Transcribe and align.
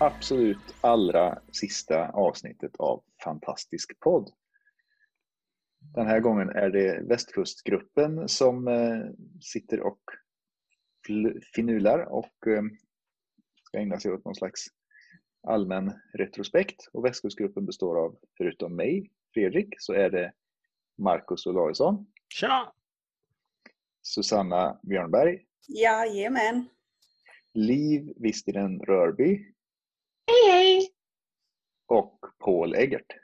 absolut 0.00 0.74
allra 0.80 1.38
sista 1.52 2.08
avsnittet 2.08 2.76
av 2.76 3.02
Fantastisk 3.24 4.00
podd. 4.00 4.30
Den 5.94 6.06
här 6.06 6.20
gången 6.20 6.48
är 6.48 6.70
det 6.70 7.02
Västkustgruppen 7.08 8.28
som 8.28 8.68
eh, 8.68 9.00
sitter 9.40 9.80
och 9.80 10.00
finular 11.54 11.98
och 11.98 12.46
eh, 12.46 12.62
ska 13.64 13.78
ägna 13.78 14.00
sig 14.00 14.12
åt 14.12 14.24
någon 14.24 14.34
slags 14.34 14.66
allmän 15.46 15.92
retrospekt. 16.14 16.88
Och 16.92 17.04
Västkustgruppen 17.04 17.66
består 17.66 18.04
av, 18.04 18.18
förutom 18.36 18.76
mig, 18.76 19.10
Fredrik, 19.34 19.74
så 19.78 19.92
är 19.92 20.10
det 20.10 20.32
Marcus 20.98 21.46
Olausson. 21.46 22.06
Tjena! 22.34 22.72
Susanna 24.02 24.80
Björnberg. 24.82 25.44
Jajamän. 25.68 26.68
Liv 27.54 28.12
Vistinen 28.16 28.80
Rörby. 28.80 29.52
Hej 30.30 30.52
hej! 30.52 30.88
Och 31.86 32.18
Paul 32.38 32.74
Eggert. 32.74 33.16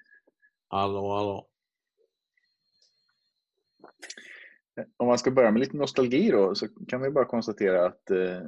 Hallå 0.68 1.14
hallå. 1.14 1.48
Om 4.96 5.06
man 5.06 5.18
ska 5.18 5.30
börja 5.30 5.50
med 5.50 5.60
lite 5.60 5.76
nostalgi 5.76 6.30
då 6.30 6.54
så 6.54 6.68
kan 6.88 7.02
vi 7.02 7.10
bara 7.10 7.24
konstatera 7.24 7.86
att 7.86 8.10
eh, 8.10 8.40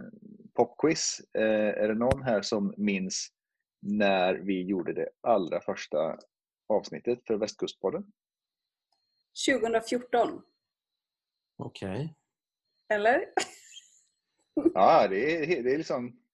popquiz, 0.54 1.20
eh, 1.34 1.82
är 1.82 1.88
det 1.88 1.94
någon 1.94 2.22
här 2.22 2.42
som 2.42 2.74
minns 2.76 3.28
när 3.80 4.34
vi 4.34 4.62
gjorde 4.62 4.92
det 4.92 5.08
allra 5.20 5.60
första 5.60 6.18
avsnittet 6.68 7.18
för 7.26 7.36
Västkustpodden? 7.36 8.12
2014. 9.48 10.42
Okej. 11.56 11.90
Okay. 11.90 12.08
Eller? 12.88 13.24
Ja, 14.74 15.08
det 15.08 15.36
är, 15.36 15.62
det 15.62 15.74
är 15.74 15.78
liksom... 15.78 16.27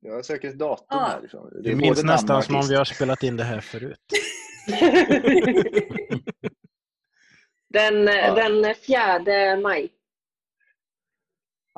Jag 0.00 0.24
söker 0.24 0.48
ett 0.48 0.58
datum 0.58 0.86
Ja. 0.88 0.98
här. 0.98 1.20
Liksom. 1.22 1.50
Det 1.52 1.62
Det 1.62 1.76
minns 1.76 2.04
nästan 2.04 2.42
som 2.42 2.56
om 2.56 2.62
vi 2.68 2.74
har 2.76 2.84
spelat 2.84 3.22
in 3.22 3.36
det 3.36 3.44
här 3.44 3.60
förut. 3.60 3.98
den, 7.68 8.06
Ja. 8.06 8.34
den 8.34 8.74
4 8.74 9.56
maj. 9.56 9.90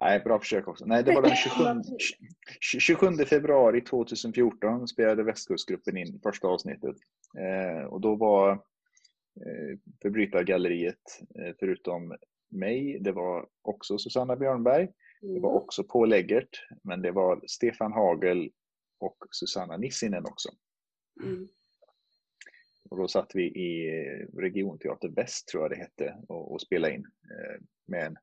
Nej, 0.00 0.20
bra 0.20 0.38
försök 0.38 0.68
också. 0.68 0.84
Nej, 0.86 1.02
det 1.02 1.14
var 1.14 1.22
den 1.22 1.36
27, 2.60 2.84
27 3.16 3.24
februari 3.24 3.80
2014 3.80 4.88
spelade 4.88 5.22
Västkustgruppen 5.22 5.96
in 5.96 6.20
första 6.22 6.48
avsnittet. 6.48 6.96
Eh, 7.38 7.84
och 7.86 8.00
då 8.00 8.16
var 8.16 8.52
eh, 8.52 9.78
förbrytargalleriet, 10.02 11.20
eh, 11.38 11.54
förutom 11.60 12.16
mig, 12.50 12.98
det 13.00 13.12
var 13.12 13.46
också 13.62 13.98
Susanna 13.98 14.36
Björnberg, 14.36 14.88
det 15.20 15.40
var 15.40 15.50
också 15.50 15.84
Paul 15.84 16.12
Eggert, 16.12 16.66
men 16.82 17.02
det 17.02 17.10
var 17.10 17.44
Stefan 17.46 17.92
Hagel 17.92 18.50
och 18.98 19.16
Susanna 19.30 19.76
Nissinen 19.76 20.24
också. 20.26 20.48
Mm. 21.22 21.48
Och 22.90 22.96
då 22.96 23.08
satt 23.08 23.30
vi 23.34 23.42
i 23.42 23.90
Regionteater 24.38 25.08
Väst, 25.08 25.48
tror 25.48 25.62
jag 25.62 25.70
det 25.70 25.76
hette, 25.76 26.16
och, 26.28 26.52
och 26.52 26.60
spelade 26.60 26.94
in 26.94 27.04
eh, 27.04 27.62
med 27.86 28.06
en 28.06 28.16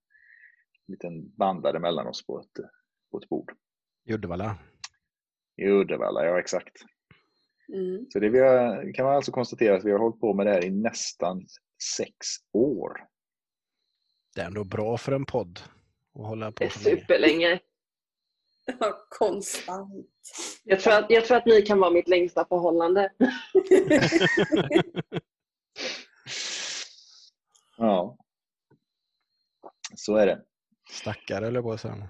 liten 0.87 1.35
bandare 1.35 1.79
mellan 1.79 2.07
oss 2.07 2.25
på 2.25 2.39
ett, 2.39 2.65
på 3.11 3.17
ett 3.17 3.29
bord. 3.29 3.51
I 4.05 4.13
Uddevalla. 4.13 4.57
I 5.57 5.67
Uddevalla, 5.67 6.25
ja 6.25 6.39
exakt. 6.39 6.73
Mm. 7.73 8.05
Så 8.09 8.19
det 8.19 8.29
vi 8.29 8.39
har, 8.39 8.93
kan 8.93 9.05
man 9.05 9.15
alltså 9.15 9.31
konstatera 9.31 9.75
att 9.75 9.83
vi 9.83 9.91
har 9.91 9.99
hållit 9.99 10.19
på 10.19 10.33
med 10.33 10.45
det 10.45 10.51
här 10.51 10.65
i 10.65 10.71
nästan 10.71 11.45
sex 11.97 12.15
år. 12.51 13.07
Det 14.35 14.41
är 14.41 14.45
ändå 14.45 14.63
bra 14.63 14.97
för 14.97 15.11
en 15.11 15.25
podd 15.25 15.59
att 16.15 16.25
hålla 16.25 16.45
Det 16.45 16.51
på 16.51 16.63
är 16.63 16.69
så 16.69 16.79
länge. 16.89 16.99
superlänge. 17.01 17.59
Ja, 18.79 19.05
Konstant. 19.09 20.07
Jag 20.63 20.79
tror, 20.79 20.93
att, 20.93 21.05
jag 21.09 21.25
tror 21.25 21.37
att 21.37 21.45
ni 21.45 21.61
kan 21.61 21.79
vara 21.79 21.91
mitt 21.91 22.07
längsta 22.07 22.45
förhållande. 22.45 23.09
Ja. 27.77 28.17
Så 29.95 30.15
är 30.15 30.25
det. 30.27 30.41
Stackare 30.91 31.47
eller 31.47 31.61
på 31.61 31.71
att 31.71 31.81
säga. 31.81 32.09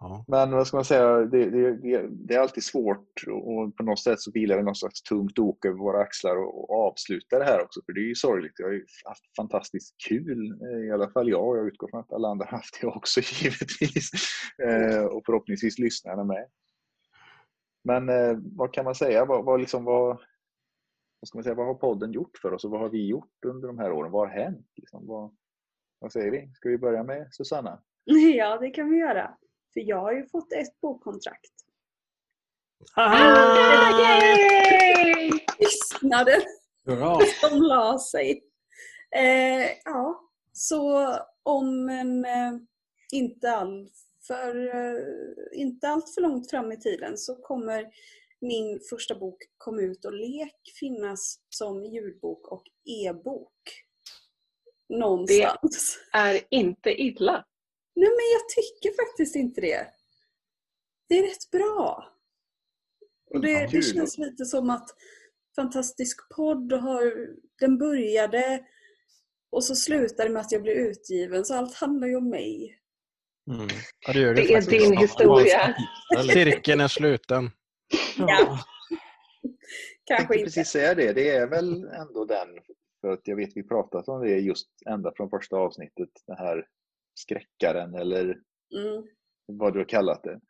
Ja. 0.00 0.24
Men 0.28 0.50
vad 0.50 0.66
ska 0.66 0.76
man 0.76 0.84
säga, 0.84 1.18
det, 1.18 1.50
det, 1.50 1.76
det, 1.76 2.08
det 2.10 2.34
är 2.34 2.40
alltid 2.40 2.64
svårt 2.64 3.24
och 3.26 3.76
på 3.76 3.82
något 3.82 4.00
sätt 4.00 4.20
så 4.20 4.30
vilar 4.30 4.56
det 4.56 4.62
något 4.62 4.78
slags 4.78 5.02
tungt 5.02 5.38
ok 5.38 5.64
över 5.64 5.78
våra 5.78 6.00
axlar 6.00 6.36
och, 6.36 6.70
och 6.70 6.86
avsluta 6.86 7.38
det 7.38 7.44
här 7.44 7.62
också. 7.62 7.80
För 7.86 7.92
det 7.92 8.00
är 8.00 8.08
ju 8.08 8.14
sorgligt. 8.14 8.52
Jag 8.56 8.66
har 8.66 8.72
ju 8.72 8.86
haft 9.04 9.36
fantastiskt 9.36 9.94
kul, 10.08 10.60
eh, 10.62 10.86
i 10.88 10.90
alla 10.90 11.10
fall 11.10 11.28
jag. 11.28 11.48
och 11.48 11.58
Jag 11.58 11.66
utgår 11.66 11.88
från 11.88 12.00
att 12.00 12.12
alla 12.12 12.28
andra 12.28 12.46
haft 12.46 12.80
det 12.80 12.86
också 12.86 13.20
givetvis. 13.42 14.10
Eh, 14.62 15.04
och 15.04 15.22
förhoppningsvis 15.26 15.78
lyssnarna 15.78 16.24
med. 16.24 16.46
Men 17.84 18.08
eh, 18.08 18.38
vad 18.56 18.72
kan 18.72 18.84
man 18.84 18.94
säga? 18.94 19.24
Vad, 19.24 19.44
vad, 19.44 19.60
liksom, 19.60 19.84
vad, 19.84 20.06
vad, 21.20 21.28
ska 21.28 21.38
man 21.38 21.44
säga? 21.44 21.54
vad 21.54 21.66
har 21.66 21.74
podden 21.74 22.12
gjort 22.12 22.38
för 22.42 22.52
oss 22.52 22.64
och 22.64 22.70
vad 22.70 22.80
har 22.80 22.88
vi 22.88 23.06
gjort 23.06 23.44
under 23.46 23.68
de 23.68 23.78
här 23.78 23.92
åren? 23.92 24.12
Vad 24.12 24.28
har 24.28 24.34
hänt? 24.34 24.66
Liksom? 24.76 25.06
Vad, 25.06 25.36
vad 25.98 26.12
säger 26.12 26.30
vi? 26.30 26.52
Ska 26.54 26.68
vi 26.68 26.78
börja 26.78 27.02
med 27.02 27.28
Susanna? 27.30 27.82
Ja, 28.36 28.58
det 28.58 28.70
kan 28.70 28.90
vi 28.90 28.96
göra. 28.96 29.36
För 29.76 29.80
jag 29.80 30.00
har 30.00 30.12
ju 30.12 30.26
fått 30.26 30.52
ett 30.52 30.80
bokkontrakt. 30.80 31.52
Yay! 33.96 34.50
Tystnaden 35.58 36.40
Hurra! 36.86 37.18
som 37.40 37.62
la 37.62 37.98
sig. 37.98 38.42
Eh, 39.16 39.70
ja, 39.84 40.20
så 40.52 41.08
om 41.42 41.88
en 41.88 42.24
eh, 42.24 42.52
inte 43.12 43.50
all 43.50 43.88
för, 44.26 44.76
eh, 44.76 45.00
inte 45.52 45.88
allt 45.88 46.14
för 46.14 46.20
långt 46.20 46.50
fram 46.50 46.72
i 46.72 46.80
tiden 46.80 47.18
så 47.18 47.36
kommer 47.36 47.86
min 48.40 48.80
första 48.90 49.14
bok 49.14 49.42
Kom 49.58 49.78
ut 49.78 50.04
och 50.04 50.14
lek 50.14 50.72
finnas 50.80 51.40
som 51.48 51.84
ljudbok 51.84 52.48
och 52.48 52.64
e-bok. 52.84 53.84
Någonstans. 54.88 55.98
Är 56.12 56.40
inte 56.50 56.90
illa. 56.90 57.44
Nej 57.96 58.08
men 58.08 58.26
jag 58.32 58.48
tycker 58.48 59.04
faktiskt 59.04 59.36
inte 59.36 59.60
det. 59.60 59.86
Det 61.08 61.18
är 61.18 61.22
rätt 61.22 61.50
bra. 61.50 62.12
Och 63.30 63.40
det, 63.40 63.66
det 63.66 63.82
känns 63.82 64.18
lite 64.18 64.44
som 64.44 64.70
att 64.70 64.88
Fantastisk 65.56 66.28
podd 66.36 66.72
har, 66.72 67.28
den 67.60 67.78
började 67.78 68.60
och 69.50 69.64
så 69.64 69.76
slutade 69.76 70.30
med 70.30 70.40
att 70.40 70.52
jag 70.52 70.62
blev 70.62 70.76
utgiven 70.76 71.44
så 71.44 71.54
allt 71.54 71.74
handlar 71.74 72.08
ju 72.08 72.16
om 72.16 72.30
mig. 72.30 72.78
Mm. 73.50 73.68
Ja, 74.06 74.12
det 74.12 74.20
gör 74.20 74.34
det, 74.34 74.42
Det 74.42 74.54
är 74.54 74.60
faktiskt. 74.60 74.90
din 74.90 74.98
historia. 74.98 75.74
Cirkeln 76.32 76.80
är 76.80 76.88
sluten. 76.88 77.50
Ja. 78.18 78.58
Kanske 80.04 80.34
inte. 80.34 80.44
precis 80.44 80.68
säga 80.68 80.94
det. 80.94 81.12
Det 81.12 81.30
är 81.30 81.46
väl 81.46 81.84
ändå 81.84 82.24
den, 82.24 82.48
för 83.00 83.08
att 83.12 83.20
jag 83.24 83.36
vet 83.36 83.50
vi 83.54 83.62
pratat 83.62 84.08
om 84.08 84.20
det 84.20 84.38
just 84.38 84.68
ända 84.86 85.12
från 85.16 85.30
första 85.30 85.56
avsnittet, 85.56 86.08
den 86.26 86.36
här 86.36 86.66
skräckaren 87.18 87.94
eller 87.94 88.22
Mm. 88.76 89.06
vad 89.46 89.72
du 89.72 89.78
har 89.78 89.88
kallat 89.88 90.22
det. 90.22 90.40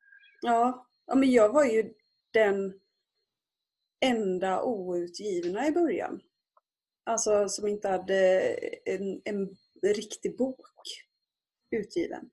Ja. 0.42 0.86
ja, 1.06 1.14
men 1.14 1.30
jag 1.30 1.52
var 1.52 1.64
ju 1.64 1.92
den 2.32 2.80
enda 4.00 4.62
outgivna 4.64 5.66
i 5.66 5.72
början. 5.72 6.20
Alltså 7.04 7.48
som 7.48 7.68
inte 7.68 7.88
hade 7.88 8.40
en, 8.84 9.20
en 9.24 9.48
riktig 9.82 10.36
bok 10.36 10.60
utgiven. 11.70 12.30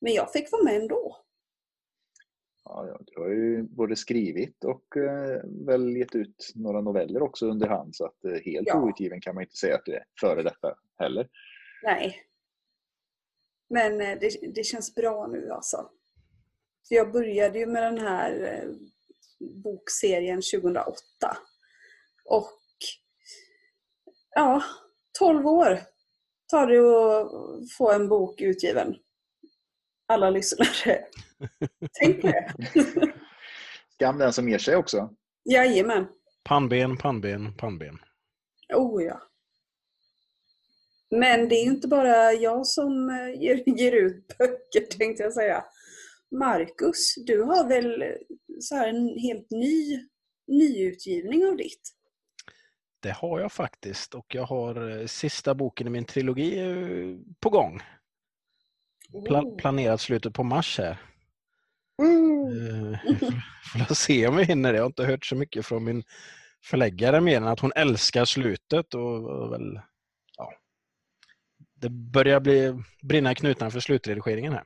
Men 0.00 0.12
jag 0.12 0.32
fick 0.32 0.52
vara 0.52 0.62
med 0.64 0.76
ändå. 0.76 1.16
Ja, 2.64 2.86
ja, 2.88 3.00
du 3.06 3.20
har 3.20 3.28
ju 3.28 3.62
både 3.62 3.96
skrivit 3.96 4.64
och 4.64 4.96
eh, 4.96 5.42
väl 5.66 5.96
gett 5.96 6.14
ut 6.14 6.52
några 6.54 6.80
noveller 6.80 7.22
också 7.22 7.46
under 7.46 7.66
hand 7.68 7.96
så 7.96 8.04
att 8.06 8.24
eh, 8.24 8.32
helt 8.32 8.66
Ja. 8.68 8.82
outgiven 8.82 9.20
kan 9.20 9.34
man 9.34 9.42
inte 9.44 9.56
säga 9.56 9.74
att 9.74 9.84
du 9.84 9.92
är 9.92 10.04
före 10.20 10.42
detta 10.42 10.74
heller. 10.98 11.28
Nej. 11.82 12.25
Men 13.68 14.00
eh, 14.00 14.18
det, 14.20 14.54
det 14.54 14.64
känns 14.64 14.94
bra 14.94 15.26
nu 15.26 15.50
alltså. 15.50 15.90
För 16.88 16.94
jag 16.94 17.12
började 17.12 17.58
ju 17.58 17.66
med 17.66 17.82
den 17.82 17.98
här 17.98 18.42
eh, 18.42 18.70
bokserien 19.64 20.42
2008. 20.54 20.96
Och 22.24 22.58
ja, 24.34 24.62
12 25.18 25.46
år 25.46 25.80
tar 26.46 26.66
det 26.66 26.78
att 26.78 27.72
få 27.78 27.92
en 27.92 28.08
bok 28.08 28.40
utgiven. 28.40 28.96
Alla 30.08 30.30
lyssnare. 30.30 31.04
Tänk 31.92 32.22
det. 32.22 32.54
Skam 33.94 34.18
den 34.18 34.32
som 34.32 34.48
ger 34.48 34.58
sig 34.58 34.76
också. 34.76 35.10
Jajamän. 35.44 36.06
Pannben, 36.44 36.96
pannben, 36.96 37.56
pannben. 37.56 37.98
Oh 38.74 39.02
ja. 39.02 39.22
Men 41.10 41.48
det 41.48 41.54
är 41.54 41.64
inte 41.64 41.88
bara 41.88 42.32
jag 42.32 42.66
som 42.66 43.10
eh, 43.10 43.42
ger, 43.42 43.62
ger 43.78 43.92
ut 43.92 44.38
böcker 44.38 44.98
tänkte 44.98 45.22
jag 45.22 45.32
säga. 45.32 45.64
Marcus, 46.30 47.14
du 47.26 47.42
har 47.42 47.68
väl 47.68 48.04
så 48.60 48.84
en 48.84 49.18
helt 49.18 49.50
ny 49.50 50.00
nyutgivning 50.46 51.46
av 51.46 51.56
ditt? 51.56 51.92
Det 53.00 53.10
har 53.10 53.40
jag 53.40 53.52
faktiskt 53.52 54.14
och 54.14 54.34
jag 54.34 54.44
har 54.44 55.00
eh, 55.00 55.06
sista 55.06 55.54
boken 55.54 55.86
i 55.86 55.90
min 55.90 56.04
trilogi 56.04 56.58
eh, 56.58 57.18
på 57.40 57.50
gång. 57.50 57.80
Pla 59.26 59.44
planerat 59.58 60.00
slutet 60.00 60.34
på 60.34 60.42
mars 60.42 60.78
här. 60.78 60.98
Eh, 62.02 63.16
Får 63.86 63.94
se 63.94 64.26
om 64.26 64.36
vi 64.36 64.44
hinner 64.44 64.72
det. 64.72 64.76
Jag 64.76 64.82
har 64.84 64.88
inte 64.88 65.04
hört 65.04 65.26
så 65.26 65.36
mycket 65.36 65.66
från 65.66 65.84
min 65.84 66.02
förläggare 66.64 67.20
mer 67.20 67.36
än 67.36 67.46
att 67.46 67.60
hon 67.60 67.72
älskar 67.76 68.24
slutet 68.24 68.94
och, 68.94 69.52
väl. 69.52 69.80
Det 71.80 71.90
börjar 71.90 72.40
bli, 72.40 72.82
brinna 73.02 73.32
i 73.32 73.34
knutarna 73.34 73.70
för 73.70 73.80
slutredigeringen 73.80 74.52
här. 74.52 74.64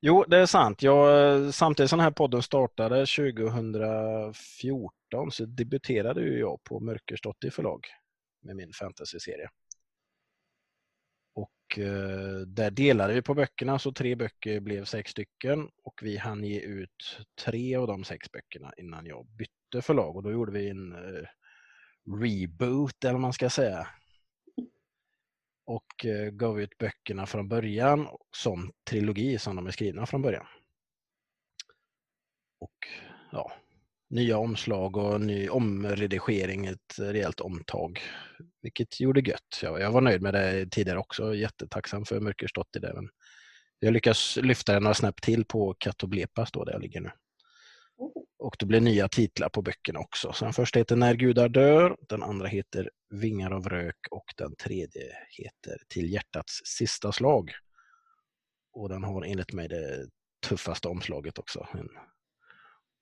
Jo, 0.00 0.24
det 0.28 0.38
är 0.38 0.46
sant. 0.46 0.82
Jag, 0.82 1.54
samtidigt 1.54 1.90
som 1.90 1.98
den 1.98 2.04
här 2.04 2.10
podden 2.10 2.42
startade 2.42 3.06
2014 3.06 5.30
så 5.30 5.44
debuterade 5.44 6.20
ju 6.20 6.38
jag 6.38 6.64
på 6.64 6.80
Mörkerstott 6.80 7.44
förlag 7.52 7.86
med 8.42 8.56
min 8.56 8.72
fantasyserie. 8.72 9.50
Och 11.34 11.78
eh, 11.78 12.40
där 12.46 12.70
delade 12.70 13.14
vi 13.14 13.22
på 13.22 13.34
böckerna, 13.34 13.78
så 13.78 13.92
tre 13.92 14.14
böcker 14.14 14.60
blev 14.60 14.84
sex 14.84 15.10
stycken 15.10 15.68
och 15.84 16.00
vi 16.02 16.16
hann 16.16 16.44
ge 16.44 16.60
ut 16.60 17.18
tre 17.44 17.76
av 17.76 17.86
de 17.86 18.04
sex 18.04 18.32
böckerna 18.32 18.72
innan 18.76 19.06
jag 19.06 19.26
bytte 19.26 19.82
förlag 19.82 20.16
och 20.16 20.22
då 20.22 20.32
gjorde 20.32 20.52
vi 20.52 20.68
en 20.68 20.92
eh, 20.92 21.26
reboot 22.22 23.04
eller 23.04 23.12
vad 23.12 23.20
man 23.20 23.32
ska 23.32 23.50
säga. 23.50 23.88
Och 25.68 26.04
eh, 26.04 26.30
gav 26.30 26.60
ut 26.60 26.78
böckerna 26.78 27.26
från 27.26 27.48
början 27.48 28.08
som 28.36 28.72
trilogi 28.90 29.38
som 29.38 29.56
de 29.56 29.66
är 29.66 29.70
skrivna 29.70 30.06
från 30.06 30.22
början. 30.22 30.46
Och 32.60 32.76
ja, 33.32 33.52
nya 34.10 34.38
omslag 34.38 34.96
och 34.96 35.20
ny 35.20 35.48
omredigering, 35.48 36.66
ett 36.66 36.98
rejält 36.98 37.40
omtag. 37.40 38.00
Vilket 38.62 39.00
gjorde 39.00 39.20
gött. 39.20 39.60
Jag, 39.62 39.80
jag 39.80 39.92
var 39.92 40.00
nöjd 40.00 40.22
med 40.22 40.34
det 40.34 40.66
tidigare 40.70 40.98
också, 40.98 41.34
jättetacksam 41.34 42.04
för 42.04 42.20
Mörkerstott 42.20 42.76
i 42.76 42.78
det. 42.78 42.94
Men 42.94 43.08
jag 43.78 43.92
lyckas 43.92 44.38
lyfta 44.42 44.72
den 44.72 44.82
några 44.82 44.94
snäpp 44.94 45.22
till 45.22 45.44
på 45.44 45.74
Katoblepas 45.78 46.52
då 46.52 46.64
där 46.64 46.72
jag 46.72 46.82
ligger 46.82 47.00
nu. 47.00 47.10
Och 48.38 48.56
det 48.58 48.66
blir 48.66 48.80
nya 48.80 49.08
titlar 49.08 49.48
på 49.48 49.62
böckerna 49.62 50.00
också. 50.00 50.32
Så 50.32 50.44
den 50.44 50.54
första 50.54 50.78
heter 50.78 50.96
När 50.96 51.14
gudar 51.14 51.48
dör, 51.48 51.96
den 52.08 52.22
andra 52.22 52.46
heter 52.46 52.90
Vingar 53.10 53.50
av 53.50 53.68
rök 53.68 53.98
och 54.10 54.24
den 54.36 54.56
tredje 54.56 55.02
heter 55.30 55.78
Till 55.88 56.12
hjärtats 56.12 56.60
sista 56.64 57.12
slag. 57.12 57.50
Och 58.72 58.88
den 58.88 59.04
har 59.04 59.24
enligt 59.24 59.52
mig 59.52 59.68
det 59.68 60.08
tuffaste 60.48 60.88
omslaget 60.88 61.38
också. 61.38 61.66
En 61.74 61.88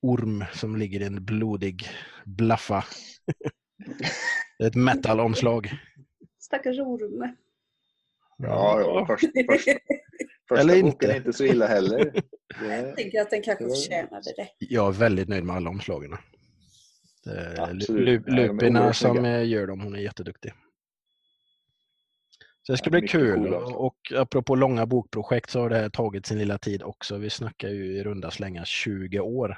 orm 0.01 0.45
som 0.53 0.75
ligger 0.75 1.01
i 1.01 1.05
en 1.05 1.25
blodig 1.25 1.89
blaffa. 2.25 2.85
Ett 4.63 4.75
metal-omslag. 4.75 5.71
Stackars 6.39 6.79
orm. 6.79 7.35
Ja, 8.37 8.79
ja 8.79 9.05
först, 9.05 9.25
först, 9.49 9.67
första 10.49 10.61
Eller 10.61 10.73
boken 10.73 10.87
inte. 10.87 11.11
är 11.11 11.15
inte 11.17 11.33
så 11.33 11.43
illa 11.45 11.67
heller. 11.67 12.11
Det, 12.61 12.75
Jag 12.77 12.95
tänker 12.95 13.21
att 13.21 13.29
den 13.29 13.41
kanske 13.41 13.65
förtjänade 13.69 14.33
det. 14.37 14.49
Jag 14.59 14.87
är 14.87 14.91
väldigt 14.91 15.27
nöjd 15.27 15.43
med 15.43 15.55
alla 15.55 15.69
omslagen. 15.69 16.11
Lu- 17.89 18.23
Lupina 18.27 18.93
som 18.93 19.25
eh, 19.25 19.47
gör 19.47 19.67
dem, 19.67 19.79
hon 19.79 19.95
är 19.95 19.99
jätteduktig. 19.99 20.53
Så 22.61 22.71
det 22.73 22.77
ska 22.77 22.87
Ja, 22.87 22.99
bli 22.99 23.07
kul. 23.07 23.53
också. 23.53 23.75
Och 23.75 23.97
apropå 24.15 24.55
långa 24.55 24.85
bokprojekt 24.85 25.49
så 25.49 25.59
har 25.59 25.69
det 25.69 25.75
här 25.77 25.89
tagit 25.89 26.25
sin 26.25 26.37
lilla 26.37 26.57
tid 26.57 26.83
också. 26.83 27.17
Vi 27.17 27.29
snackar 27.29 27.69
ju 27.69 27.85
i 27.97 28.03
runda 28.03 28.31
slängar 28.31 28.65
20 28.65 29.19
år. 29.19 29.57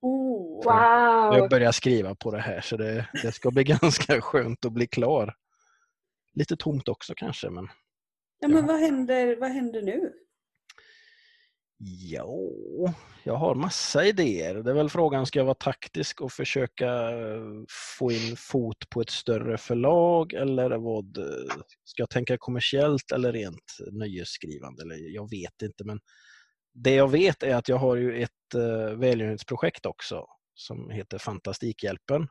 Oh. 0.00 0.62
Jag 0.64 1.40
Wow! 1.40 1.48
börjar 1.48 1.72
skriva 1.72 2.14
på 2.14 2.30
det 2.30 2.40
här 2.40 2.60
så 2.60 2.76
det, 2.76 3.06
det 3.22 3.32
ska 3.32 3.50
bli 3.50 3.64
ganska 3.80 4.20
skönt 4.20 4.64
att 4.64 4.72
bli 4.72 4.86
klar. 4.86 5.34
Lite 6.34 6.56
tomt 6.56 6.88
också 6.88 7.12
kanske 7.16 7.50
men 7.50 7.68
Ja, 8.40 8.48
men 8.48 8.56
Ja. 8.56 8.66
vad 8.72 8.80
händer, 8.80 9.36
vad 9.36 9.50
händer 9.50 9.82
nu? 9.82 10.12
Ja, 11.78 12.38
jag 13.24 13.34
har 13.36 13.54
massa 13.54 14.04
idéer. 14.04 14.54
Det 14.54 14.70
är 14.70 14.74
väl 14.74 14.88
frågan, 14.90 15.26
ska 15.26 15.38
jag 15.38 15.44
vara 15.44 15.54
taktisk 15.54 16.20
och 16.20 16.32
försöka 16.32 17.10
eh, 17.10 17.42
få 17.98 18.12
in 18.12 18.36
fot 18.36 18.90
på 18.90 19.00
ett 19.00 19.10
större 19.10 19.58
förlag 19.58 20.32
eller 20.32 20.70
vad? 20.70 21.18
Eh, 21.18 21.54
ska 21.84 22.02
jag 22.02 22.10
tänka 22.10 22.38
kommersiellt 22.38 23.12
eller 23.12 23.32
rent 23.32 23.76
nöjesskrivande? 23.92 24.82
Eller 24.82 25.14
jag 25.14 25.30
vet 25.30 25.62
inte, 25.62 25.84
men 25.84 26.00
det 26.74 26.94
jag 26.94 27.08
vet 27.08 27.42
är 27.42 27.54
att 27.54 27.68
jag 27.68 27.76
har 27.76 27.96
ju 27.96 28.22
ett 28.22 28.30
uh, 28.54 28.98
välgörenhetsprojekt 28.98 29.86
också 29.86 30.26
som 30.54 30.90
heter 30.90 31.18
Fantastikhjälpen. 31.18 32.28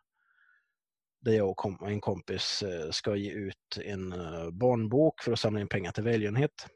Där 1.22 1.34
jag 1.34 1.50
och 1.50 1.58
kom- 1.58 1.84
en 1.86 2.02
kompis 2.02 2.64
ska 2.92 3.16
ge 3.16 3.32
ut 3.32 3.78
en 3.86 4.10
barnbok 4.60 5.22
för 5.22 5.32
att 5.32 5.40
samla 5.40 5.62
in 5.62 5.68
pengar 5.68 5.92
till 5.92 6.04
välgörenhet. 6.04 6.68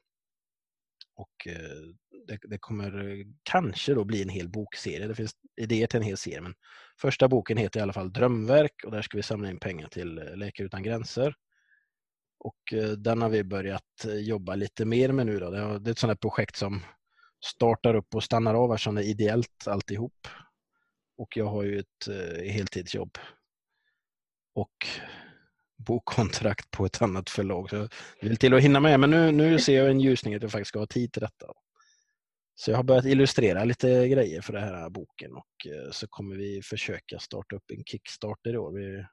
Och 1.18 1.48
eh, 1.48 1.94
det, 2.28 2.40
det 2.44 2.58
kommer 2.58 3.10
eh, 3.10 3.26
kanske 3.44 3.94
då 3.94 4.04
bli 4.04 4.22
en 4.22 4.30
hel 4.30 4.50
bokserie. 4.50 5.08
Det 5.08 5.16
finns 5.16 5.32
idéer 5.62 5.88
till 5.88 5.98
en 5.98 6.04
hel 6.04 6.18
serie. 6.18 6.42
Men 6.42 6.54
första 7.02 7.28
boken 7.28 7.58
heter 7.58 7.80
i 7.80 7.84
alla 7.84 7.94
fall 7.94 8.14
Drömverk 8.14 8.84
och 8.86 8.92
där 8.92 9.02
ska 9.02 9.18
vi 9.18 9.24
samla 9.24 9.50
in 9.50 9.60
pengar 9.60 9.88
till 9.88 10.18
eh, 10.18 10.36
Läkare 10.36 10.66
utan 10.66 10.84
gränser. 10.84 11.36
Och 12.40 12.74
den 12.98 13.22
har 13.22 13.30
vi 13.30 13.44
börjat 13.44 14.06
jobba 14.06 14.56
lite 14.56 14.86
mer 14.86 15.12
med 15.12 15.26
nu. 15.26 15.40
Då. 15.40 15.50
Det, 15.50 15.60
är 15.60 15.92
ett 15.92 16.00
sånt 16.00 16.10
här 16.10 16.16
projekt 16.16 16.56
som 16.56 16.82
startar 17.46 17.94
upp 17.94 18.16
och 18.16 18.24
stannar 18.24 18.54
av 18.54 18.74
eftersom 18.74 18.96
det 18.96 19.06
är 19.06 19.10
ideellt 19.10 19.68
alltihop. 19.68 20.28
Och 21.18 21.38
jag 21.38 21.46
har 21.46 21.64
ju 21.64 21.80
ett 21.80 22.08
heltidsjobb. 22.52 23.18
Och 24.54 24.88
bokkontrakt 25.78 26.72
på 26.72 26.86
ett 26.86 27.02
annat 27.02 27.30
förlag. 27.30 27.70
Så 27.70 27.76
det 28.22 28.28
vill 28.28 28.38
till 28.38 28.54
att 28.54 28.62
hinna 28.62 28.80
med, 28.80 29.00
men 29.00 29.10
nu, 29.10 29.32
nu 29.32 29.60
ser 29.60 29.78
jag 29.78 29.90
en 29.90 30.00
ljusning 30.00 30.36
att 30.36 30.42
jag 30.42 30.52
faktiskt 30.52 30.70
ska 30.70 30.80
ha 30.80 30.88
tid 30.88 31.14
till 31.14 31.22
detta. 31.22 31.46
Så 32.56 32.72
jag 32.72 32.78
har 32.78 32.84
börjat 32.84 33.06
illustrera 33.06 33.64
lite 33.64 34.08
grejer 34.08 34.42
för 34.42 34.54
den 34.54 34.64
här 34.64 34.90
boken 34.90 35.34
och 35.34 35.68
eh, 35.68 35.92
så 35.92 36.08
kommer 36.08 36.36
vi 36.36 36.62
försöka 36.62 37.20
starta 37.20 37.56
upp 37.56 37.72
en 37.74 37.84
Kickstarter 37.84 38.54
i 38.54 38.58
år. 38.58 38.72
Vi, 38.72 39.06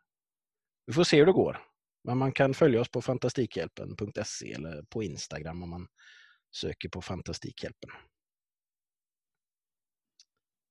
vi 0.86 0.92
får 0.92 1.04
se 1.04 1.18
hur 1.18 1.26
det 1.26 1.32
går. 1.32 1.58
Men 2.04 2.18
man 2.18 2.32
kan 2.32 2.54
följa 2.54 2.80
oss 2.80 2.88
på 2.88 3.02
fantastikhjälpen.se 3.02 4.52
eller 4.52 4.82
på 4.82 5.02
Instagram 5.02 5.62
om 5.62 5.70
man 5.70 5.86
söker 6.56 6.88
på 6.88 7.02
Fantastikhjälpen. 7.02 7.90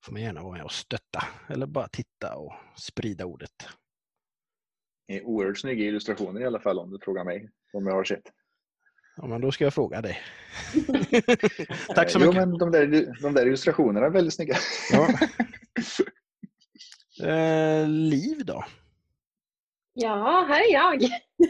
får 0.05 0.13
man 0.13 0.21
gärna 0.21 0.43
vara 0.43 0.53
med 0.53 0.63
och 0.63 0.71
stötta 0.71 1.23
eller 1.49 1.65
bara 1.65 1.87
titta 1.87 2.35
och 2.35 2.53
sprida 2.77 3.25
ordet. 3.25 3.67
Oerhört 5.23 5.57
snygga 5.57 5.85
illustrationer 5.85 6.41
i 6.41 6.45
alla 6.45 6.59
fall 6.59 6.79
om 6.79 6.91
du 6.91 6.99
frågar 7.01 7.23
mig. 7.23 7.49
Som 7.71 7.87
jag 7.87 7.93
har 7.93 8.03
sett. 8.03 8.23
Ja, 9.15 9.25
men 9.27 9.41
då 9.41 9.51
ska 9.51 9.63
jag 9.63 9.73
fråga 9.73 10.01
dig. 10.01 10.19
Tack 11.95 12.09
så 12.09 12.19
jo, 12.21 12.27
mycket. 12.27 12.47
men 12.47 12.57
de 12.57 12.71
där, 12.71 13.13
de 13.21 13.33
där 13.33 13.45
illustrationerna 13.47 14.05
är 14.05 14.09
väldigt 14.09 14.33
snygga. 14.33 14.55
Ja. 14.91 15.07
Eh, 17.23 17.87
liv 17.87 18.45
då? 18.45 18.63
Ja, 19.93 20.45
här 20.49 20.69
är 20.69 20.73
jag. 20.73 21.01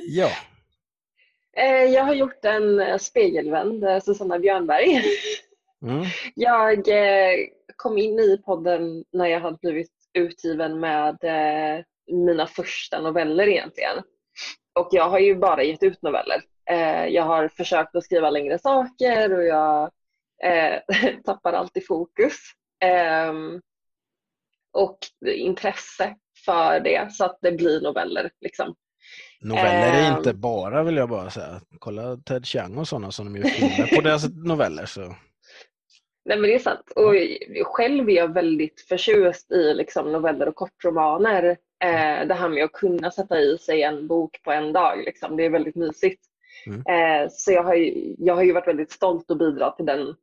Ja, 0.08 0.30
Eh, 1.58 1.84
Jag 1.94 2.04
har 2.04 2.14
gjort 2.14 2.46
en 2.46 2.80
eh, 2.80 2.98
spegelvänd, 2.98 3.84
eh, 3.84 4.00
Susanna 4.00 4.40
Björnberg. 4.40 5.02
mm. 5.86 6.06
Jag 6.36 6.88
eh, 6.88 7.36
kom 7.76 7.98
in 7.98 8.20
i 8.20 8.38
podden 8.46 9.04
när 9.12 9.26
jag 9.28 9.40
hade 9.40 9.58
blivit 9.62 9.92
utgiven 10.14 10.80
med 10.80 11.18
eh, 11.24 11.84
mina 12.12 12.48
första 12.48 13.02
noveller 13.02 13.48
egentligen. 13.48 13.98
Och 14.80 14.88
jag 14.92 15.10
har 15.10 15.20
ju 15.20 15.36
bara 15.36 15.64
gett 15.64 15.84
ut 15.84 16.02
noveller. 16.02 16.42
Eh, 16.70 17.06
Jag 17.06 17.24
har 17.24 17.48
försökt 17.48 17.96
att 17.96 18.04
skriva 18.04 18.30
längre 18.30 18.60
saker 18.60 19.34
och 19.38 19.44
jag 19.44 19.92
eh, 20.44 20.80
tappar 21.26 21.54
alltid 21.54 21.88
fokus. 21.88 22.36
Ehm, 22.84 23.62
Och 24.72 24.98
intresse 25.36 26.16
för 26.46 26.80
det 26.80 27.14
så 27.14 27.26
att 27.26 27.38
det 27.42 27.52
blir 27.52 27.82
noveller. 27.82 28.32
Liksom. 28.42 28.76
noveller 29.42 29.94
är 30.04 30.10
Ehm. 30.12 30.18
inte 30.18 30.34
bara 30.34 30.84
vill 30.84 30.96
jag 30.98 31.10
bara 31.10 31.30
säga. 31.30 31.62
Kolla 31.80 32.18
Ted 32.18 32.46
Chiang 32.46 32.78
och 32.78 32.88
sådana 32.88 33.12
som 33.12 33.34
de 33.34 33.40
gör 33.40 33.50
filmer 33.50 33.96
på 33.96 34.02
deras 34.02 34.24
noveller. 34.46 34.86
Så. 34.86 35.02
Nej 36.26 36.38
men 36.38 36.42
det 36.42 36.56
är 36.56 36.60
sant. 36.60 36.92
Och 36.96 37.14
själv 37.68 38.10
är 38.10 38.14
jag 38.14 38.34
väldigt 38.34 38.82
förtjust 38.90 39.52
i 39.52 39.74
liksom, 39.74 40.12
noveller 40.12 40.48
och 40.48 40.56
kortromaner. 40.56 41.58
Eh, 41.84 42.28
det 42.28 42.34
här 42.34 42.50
med 42.50 42.64
att 42.64 42.72
kunna 42.72 43.12
sätta 43.12 43.40
i 43.40 43.58
sig 43.58 43.84
en 43.84 44.08
bok 44.08 44.44
på 44.44 44.52
en 44.52 44.74
dag. 44.74 45.04
Liksom. 45.06 45.38
Det 45.38 45.46
är 45.46 45.50
väldigt 45.50 45.76
mysigt. 45.76 46.22
Mm. 46.68 46.80
Eh, 46.80 47.30
så 47.32 47.52
jag 47.52 47.64
har, 47.64 47.76
ju, 47.76 48.16
jag 48.18 48.36
har 48.36 48.44
ju 48.44 48.54
varit 48.54 48.68
väldigt 48.68 48.92
stolt 48.92 49.32
att 49.32 49.38
bidra 49.38 49.72
till 49.72 49.86
den 49.86 50.16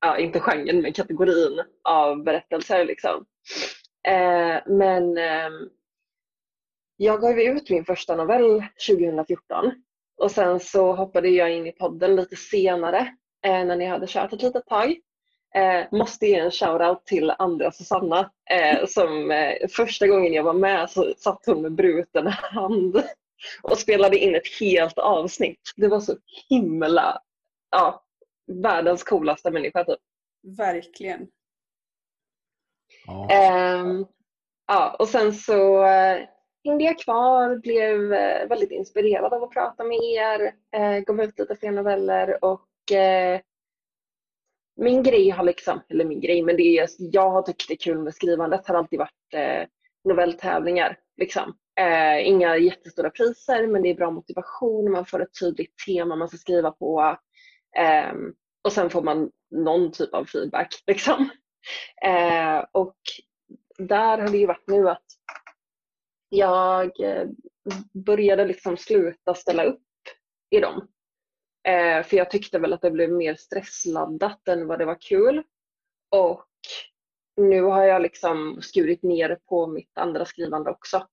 ja, 0.00 0.18
inte 0.18 0.40
genren, 0.40 0.80
men 0.80 0.92
kategorin 0.92 1.62
av 1.84 2.24
berättelser. 2.24 2.84
Liksom. 2.84 3.24
Eh, 4.08 4.58
men 4.66 5.18
eh, 5.18 5.50
jag 6.96 7.20
gav 7.20 7.40
ut 7.40 7.70
min 7.70 7.84
första 7.84 8.16
novell 8.16 8.64
2014 8.88 9.72
och 10.16 10.30
sen 10.30 10.60
så 10.60 10.92
hoppade 10.92 11.28
jag 11.28 11.52
in 11.52 11.66
i 11.66 11.72
podden 11.72 12.16
lite 12.16 12.36
senare 12.36 12.98
eh, 13.44 13.64
när 13.64 13.76
ni 13.76 13.86
hade 13.86 14.06
kört 14.06 14.32
ett 14.32 14.42
litet 14.42 14.66
tag. 14.66 14.96
Eh, 15.54 15.86
måste 15.98 16.26
ge 16.26 16.38
en 16.38 16.50
shoutout 16.50 17.06
till 17.06 17.32
andra 17.38 17.72
Susanna 17.72 18.30
eh, 18.50 18.86
som 18.88 19.30
eh, 19.30 19.68
första 19.68 20.06
gången 20.06 20.32
jag 20.32 20.42
var 20.42 20.52
med 20.52 20.90
så 20.90 21.14
satt 21.16 21.46
hon 21.46 21.62
med 21.62 21.72
bruten 21.72 22.26
hand 22.26 23.02
och 23.62 23.78
spelade 23.78 24.18
in 24.18 24.34
ett 24.34 24.60
helt 24.60 24.98
avsnitt. 24.98 25.60
Det 25.76 25.88
var 25.88 26.00
så 26.00 26.16
himla, 26.48 27.22
ja, 27.70 28.04
världens 28.62 29.02
coolaste 29.02 29.50
människa 29.50 29.84
typ. 29.84 30.00
Verkligen. 30.58 31.28
Ja. 33.06 33.28
Ehm, 33.30 34.06
ja, 34.66 34.96
och 34.98 35.08
sen 35.08 35.32
så 35.32 35.84
eh, 35.84 36.28
hängde 36.64 36.84
jag 36.84 36.98
kvar, 36.98 37.56
blev 37.56 38.12
eh, 38.12 38.48
väldigt 38.48 38.70
inspirerad 38.70 39.32
av 39.32 39.42
att 39.42 39.50
prata 39.50 39.84
med 39.84 39.98
er, 40.02 40.52
eh, 40.72 40.98
gav 40.98 41.20
ut 41.20 41.38
lite 41.38 41.56
fler 41.56 41.70
noveller 41.70 42.44
och 42.44 42.92
eh, 42.92 43.40
min 44.78 45.02
grej 45.02 45.30
har 45.30 45.44
liksom, 45.44 45.80
eller 45.88 46.04
min 46.04 46.20
grej, 46.20 46.42
men 46.42 46.56
det 46.56 46.78
är, 46.78 46.88
jag 46.98 47.30
har 47.30 47.42
tyckt 47.42 47.68
det 47.68 47.74
är 47.74 47.78
kul 47.78 47.98
med 47.98 48.14
skrivandet 48.14 48.66
har 48.66 48.74
alltid 48.74 48.98
varit 48.98 49.34
eh, 49.34 49.68
novelltävlingar. 50.04 50.98
Liksom. 51.16 51.54
Eh, 51.80 52.28
inga 52.28 52.56
jättestora 52.56 53.10
priser 53.10 53.66
men 53.66 53.82
det 53.82 53.88
är 53.88 53.94
bra 53.94 54.10
motivation, 54.10 54.92
man 54.92 55.06
får 55.06 55.22
ett 55.22 55.40
tydligt 55.40 55.74
tema 55.86 56.16
man 56.16 56.28
ska 56.28 56.36
skriva 56.36 56.70
på 56.70 57.18
eh, 57.78 58.12
och 58.64 58.72
sen 58.72 58.90
får 58.90 59.02
man 59.02 59.30
någon 59.50 59.92
typ 59.92 60.14
av 60.14 60.24
feedback. 60.24 60.68
Liksom. 60.86 61.30
Eh, 62.04 62.64
och 62.72 62.96
där 63.78 64.18
har 64.18 64.28
det 64.28 64.38
ju 64.38 64.46
varit 64.46 64.68
nu 64.68 64.88
att 64.88 65.04
jag 66.28 67.00
eh, 67.00 67.26
började 68.06 68.46
liksom 68.46 68.76
sluta 68.76 69.34
ställa 69.34 69.64
upp 69.64 69.82
i 70.50 70.60
dem. 70.60 70.88
Eh, 71.68 72.02
för 72.02 72.16
jag 72.16 72.30
tyckte 72.30 72.58
väl 72.58 72.72
att 72.72 72.82
det 72.82 72.90
blev 72.90 73.10
mer 73.10 73.34
stressladdat 73.34 74.48
än 74.48 74.66
vad 74.66 74.78
det 74.78 74.84
var 74.84 75.00
kul. 75.00 75.42
Och 76.10 76.46
nu 77.36 77.62
har 77.62 77.84
jag 77.84 78.02
liksom 78.02 78.58
skurit 78.62 79.02
ner 79.02 79.38
på 79.48 79.66
mitt 79.66 79.98
andra 79.98 80.24
skrivande 80.24 80.70
också. 80.70 81.06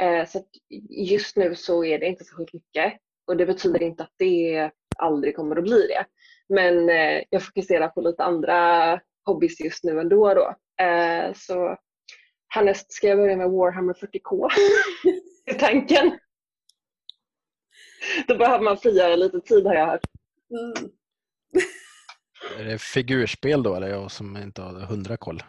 Eh, 0.00 0.26
så 0.26 0.42
just 0.90 1.36
nu 1.36 1.54
så 1.54 1.84
är 1.84 1.98
det 1.98 2.06
inte 2.06 2.24
så 2.24 2.46
mycket 2.52 2.94
och 3.26 3.36
det 3.36 3.46
betyder 3.46 3.82
inte 3.82 4.02
att 4.02 4.14
det 4.16 4.70
aldrig 4.98 5.36
kommer 5.36 5.56
att 5.56 5.64
bli 5.64 5.86
det. 5.86 6.04
Men 6.48 6.88
eh, 6.88 7.22
jag 7.30 7.42
fokuserar 7.42 7.88
på 7.88 8.00
lite 8.00 8.24
andra 8.24 9.00
hobbys 9.24 9.60
just 9.60 9.84
nu 9.84 10.00
ändå. 10.00 10.34
Då. 10.34 10.54
Eh, 10.84 11.32
så 11.34 11.76
härnäst 12.48 12.92
ska 12.92 13.08
jag 13.08 13.18
börja 13.18 13.36
med 13.36 13.50
Warhammer 13.50 13.94
40K 13.94 14.48
i 15.50 15.54
tanken. 15.54 16.18
Då 18.26 18.36
behöver 18.36 18.64
man 18.64 18.76
frigöra 18.76 19.16
lite 19.16 19.40
tid 19.40 19.66
har 19.66 19.74
jag 19.74 19.86
hört. 19.86 20.04
Mm. 20.50 20.90
Är 22.58 22.64
det 22.64 22.78
figurspel 22.78 23.62
då 23.62 23.74
eller 23.74 23.88
jag 23.88 24.10
som 24.10 24.36
inte 24.36 24.62
har 24.62 24.72
hundra 24.72 25.16
koll? 25.16 25.42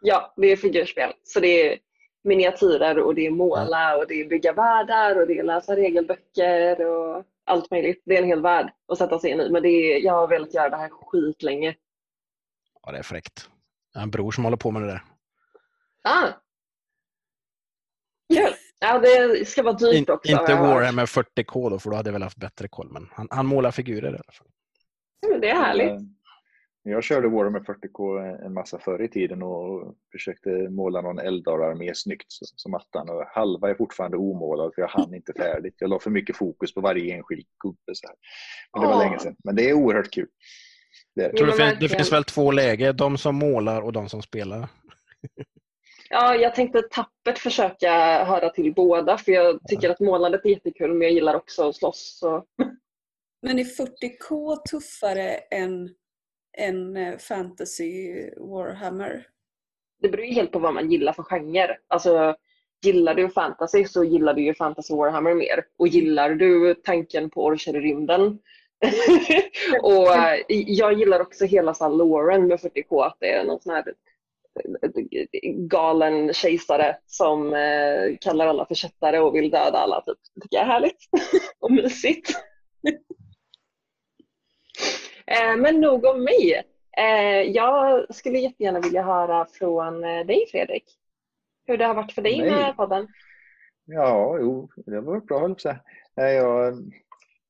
Ja, 0.00 0.34
det 0.36 0.46
är 0.46 0.56
figurspel. 0.56 1.12
Så 1.22 1.40
det 1.40 1.72
är 1.72 1.78
miniatyrer 2.24 2.98
och 2.98 3.14
det 3.14 3.26
är 3.26 3.30
måla 3.30 3.96
och 3.96 4.06
det 4.08 4.14
är 4.14 4.28
bygga 4.28 4.52
världar 4.52 5.20
och 5.20 5.26
det 5.26 5.38
är 5.38 5.42
läsa 5.42 5.76
regelböcker 5.76 6.86
och 6.86 7.24
allt 7.44 7.70
möjligt. 7.70 8.02
Det 8.04 8.16
är 8.16 8.22
en 8.22 8.28
hel 8.28 8.42
värld 8.42 8.72
att 8.88 8.98
sätta 8.98 9.18
sig 9.18 9.30
in 9.30 9.40
i. 9.40 9.50
Men 9.50 9.62
det 9.62 9.68
är, 9.68 10.04
jag 10.04 10.12
har 10.12 10.28
velat 10.28 10.54
göra 10.54 10.68
det 10.68 10.76
här 10.76 10.88
skitlänge. 10.88 11.74
Ja, 12.82 12.92
det 12.92 12.98
är 12.98 13.02
fräckt. 13.02 13.48
Jag 13.92 14.00
har 14.00 14.02
en 14.02 14.10
bror 14.10 14.30
som 14.30 14.44
håller 14.44 14.56
på 14.56 14.70
med 14.70 14.82
det 14.82 14.88
där. 14.88 15.02
Ah. 16.02 16.28
Ja, 18.90 18.98
det 18.98 19.48
ska 19.48 19.62
vara 19.62 19.74
dyrt 19.74 19.94
In, 19.94 20.14
också. 20.14 20.32
Inte 20.32 20.54
Warhammer 20.54 21.06
40K 21.06 21.70
då, 21.70 21.78
för 21.78 21.90
då 21.90 21.96
hade 21.96 22.08
jag 22.08 22.12
väl 22.12 22.22
haft 22.22 22.36
bättre 22.36 22.68
koll. 22.68 22.88
Men 22.92 23.08
han, 23.12 23.28
han 23.30 23.46
målar 23.46 23.70
figurer 23.70 24.06
i 24.06 24.14
alla 24.14 24.32
fall. 24.32 25.40
det 25.40 25.50
är 25.50 25.54
härligt. 25.54 25.92
Jag 26.82 27.04
körde 27.04 27.28
Warhammer 27.28 27.60
40K 27.60 28.44
en 28.46 28.54
massa 28.54 28.78
förr 28.78 29.02
i 29.02 29.08
tiden 29.08 29.42
och 29.42 29.94
försökte 30.12 30.50
måla 30.50 31.00
någon 31.00 31.18
Eldar-armé 31.18 31.94
snyggt 31.94 32.26
som 32.30 32.74
attan. 32.74 33.10
Och 33.10 33.24
halva 33.26 33.70
är 33.70 33.74
fortfarande 33.74 34.16
omålad 34.16 34.74
för 34.74 34.82
jag 34.82 34.88
hann 34.88 35.14
inte 35.14 35.32
färdigt. 35.32 35.74
Jag 35.78 35.90
la 35.90 35.98
för 35.98 36.10
mycket 36.10 36.36
fokus 36.36 36.74
på 36.74 36.80
varje 36.80 37.14
enskild 37.14 37.46
gubbe. 37.64 37.92
Så 37.92 38.06
här. 38.06 38.16
Men 38.72 38.82
det 38.82 38.88
var 38.96 39.04
länge 39.04 39.18
sedan. 39.18 39.36
Men 39.44 39.56
det 39.56 39.70
är 39.70 39.74
oerhört 39.74 40.10
kul. 40.10 40.28
Det, 41.14 41.24
är. 41.24 41.46
det, 41.46 41.52
finns, 41.52 41.78
det 41.80 41.88
finns 41.88 42.12
väl 42.12 42.24
två 42.24 42.50
läger, 42.50 42.92
de 42.92 43.18
som 43.18 43.36
målar 43.36 43.82
och 43.82 43.92
de 43.92 44.08
som 44.08 44.22
spelar? 44.22 44.68
Ja, 46.12 46.34
jag 46.34 46.54
tänkte 46.54 46.82
tappert 46.82 47.38
försöka 47.38 48.24
höra 48.24 48.50
till 48.50 48.74
båda 48.74 49.18
för 49.18 49.32
jag 49.32 49.60
tycker 49.68 49.90
att 49.90 50.00
målandet 50.00 50.44
är 50.44 50.50
jättekul 50.50 50.92
men 50.92 51.02
jag 51.02 51.12
gillar 51.12 51.34
också 51.34 51.68
att 51.68 51.76
slåss. 51.76 52.18
Så. 52.18 52.44
Men 53.42 53.58
är 53.58 53.64
40K 53.64 54.56
tuffare 54.70 55.34
än, 55.36 55.94
än 56.58 56.96
eh, 56.96 57.18
fantasy 57.18 58.30
Warhammer? 58.36 59.26
Det 60.02 60.08
beror 60.08 60.24
ju 60.24 60.32
helt 60.32 60.52
på 60.52 60.58
vad 60.58 60.74
man 60.74 60.90
gillar 60.90 61.12
för 61.12 61.22
genre. 61.22 61.78
Alltså, 61.88 62.36
gillar 62.84 63.14
du 63.14 63.28
fantasy 63.28 63.84
så 63.84 64.04
gillar 64.04 64.34
du 64.34 64.42
ju 64.42 64.54
fantasy 64.54 64.94
Warhammer 64.94 65.34
mer. 65.34 65.64
Och 65.78 65.88
gillar 65.88 66.30
du 66.30 66.74
tanken 66.74 67.30
på 67.30 67.44
orcher 67.44 67.76
i 67.76 67.80
rymden 67.80 68.38
och 69.82 70.16
eh, 70.16 70.40
jag 70.48 70.92
gillar 70.92 71.20
också 71.20 71.44
hela 71.44 71.74
så 71.74 71.88
Lauren 71.88 72.46
med 72.46 72.58
40K, 72.58 73.06
att 73.06 73.16
det 73.20 73.32
är 73.32 73.44
någon 73.44 73.60
sån 73.60 73.74
här 73.74 73.84
galen 75.68 76.32
kejsare 76.32 76.96
som 77.06 77.54
eh, 77.54 78.16
kallar 78.20 78.46
alla 78.46 78.66
för 78.66 78.74
kättare 78.74 79.20
och 79.20 79.34
vill 79.34 79.50
döda 79.50 79.78
alla. 79.78 80.00
Typ. 80.00 80.18
Det 80.34 80.40
tycker 80.40 80.56
jag 80.56 80.66
är 80.66 80.70
härligt 80.70 81.08
och 81.58 81.72
mysigt. 81.72 82.30
eh, 85.26 85.56
men 85.56 85.80
nog 85.80 86.04
om 86.04 86.24
mig. 86.24 86.62
Eh, 86.96 87.42
jag 87.50 88.06
skulle 88.14 88.38
jättegärna 88.38 88.80
vilja 88.80 89.02
höra 89.02 89.46
från 89.46 90.04
eh, 90.04 90.26
dig 90.26 90.46
Fredrik. 90.50 90.84
Hur 91.66 91.76
det 91.76 91.84
har 91.84 91.94
varit 91.94 92.12
för 92.12 92.22
dig 92.22 92.38
Nej. 92.38 92.50
med 92.50 92.76
podden. 92.76 93.08
Ja, 93.84 94.38
jo, 94.40 94.70
det 94.86 94.94
har 94.94 95.02
varit 95.02 95.26
bra 95.26 95.40
höll 95.40 95.56
jag 96.14 96.34
Jag 96.34 96.44
har 96.44 96.74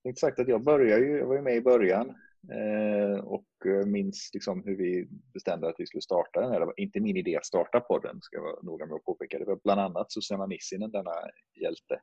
inte 0.04 0.20
sagt 0.20 0.38
att 0.38 0.48
jag 0.48 0.62
började 0.62 1.04
ju, 1.04 1.18
jag 1.18 1.26
var 1.26 1.36
ju 1.36 1.42
med 1.42 1.56
i 1.56 1.60
början 1.60 2.14
Eh, 2.48 3.18
och 3.20 3.66
eh, 3.66 3.86
minns 3.86 4.30
liksom 4.34 4.62
hur 4.64 4.76
vi 4.76 5.08
bestämde 5.34 5.68
att 5.68 5.74
vi 5.80 5.86
skulle 5.86 6.02
starta 6.02 6.40
den. 6.40 6.52
Det 6.52 6.66
var 6.66 6.80
inte 6.80 7.00
min 7.00 7.16
idé 7.16 7.36
att 7.36 7.46
starta 7.46 7.80
podden, 7.80 8.18
ska 8.20 8.36
jag 8.36 8.42
vara 8.42 8.62
noga 8.62 8.86
med 8.86 8.94
att 8.94 9.04
påpeka. 9.04 9.38
Det 9.38 9.44
var 9.44 9.60
bland 9.64 9.80
annat 9.80 10.12
Susanna 10.12 10.46
Nissinen, 10.46 10.90
denna 10.90 11.14
hjälte, 11.60 12.00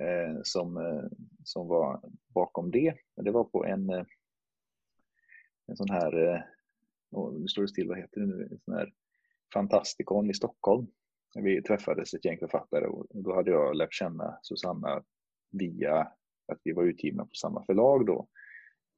eh, 0.00 0.40
som, 0.42 1.00
som 1.44 1.68
var 1.68 2.00
bakom 2.34 2.70
det. 2.70 2.94
Det 3.16 3.30
var 3.30 3.44
på 3.44 3.64
en, 3.64 3.90
en 5.66 5.76
sån 5.76 5.90
här, 5.90 6.44
oh, 7.10 7.40
nu 7.40 7.48
står 7.48 7.62
det 7.62 7.68
still, 7.68 7.88
vad 7.88 7.98
heter 7.98 8.20
det 8.20 8.26
nu, 8.26 8.48
en 8.50 8.58
sån 8.58 8.74
här 8.74 8.92
Fantastikon 9.54 10.30
i 10.30 10.34
Stockholm. 10.34 10.86
Vi 11.34 11.62
träffades 11.62 12.14
ett 12.14 12.24
gäng 12.24 12.38
författare 12.38 12.86
och 12.86 13.06
då 13.10 13.34
hade 13.34 13.50
jag 13.50 13.76
lärt 13.76 13.94
känna 13.94 14.38
Susanna 14.42 15.02
via 15.50 16.00
att 16.52 16.60
vi 16.64 16.72
var 16.72 16.84
utgivna 16.84 17.24
på 17.24 17.34
samma 17.34 17.64
förlag 17.66 18.06
då 18.06 18.28
Eh, 18.28 18.47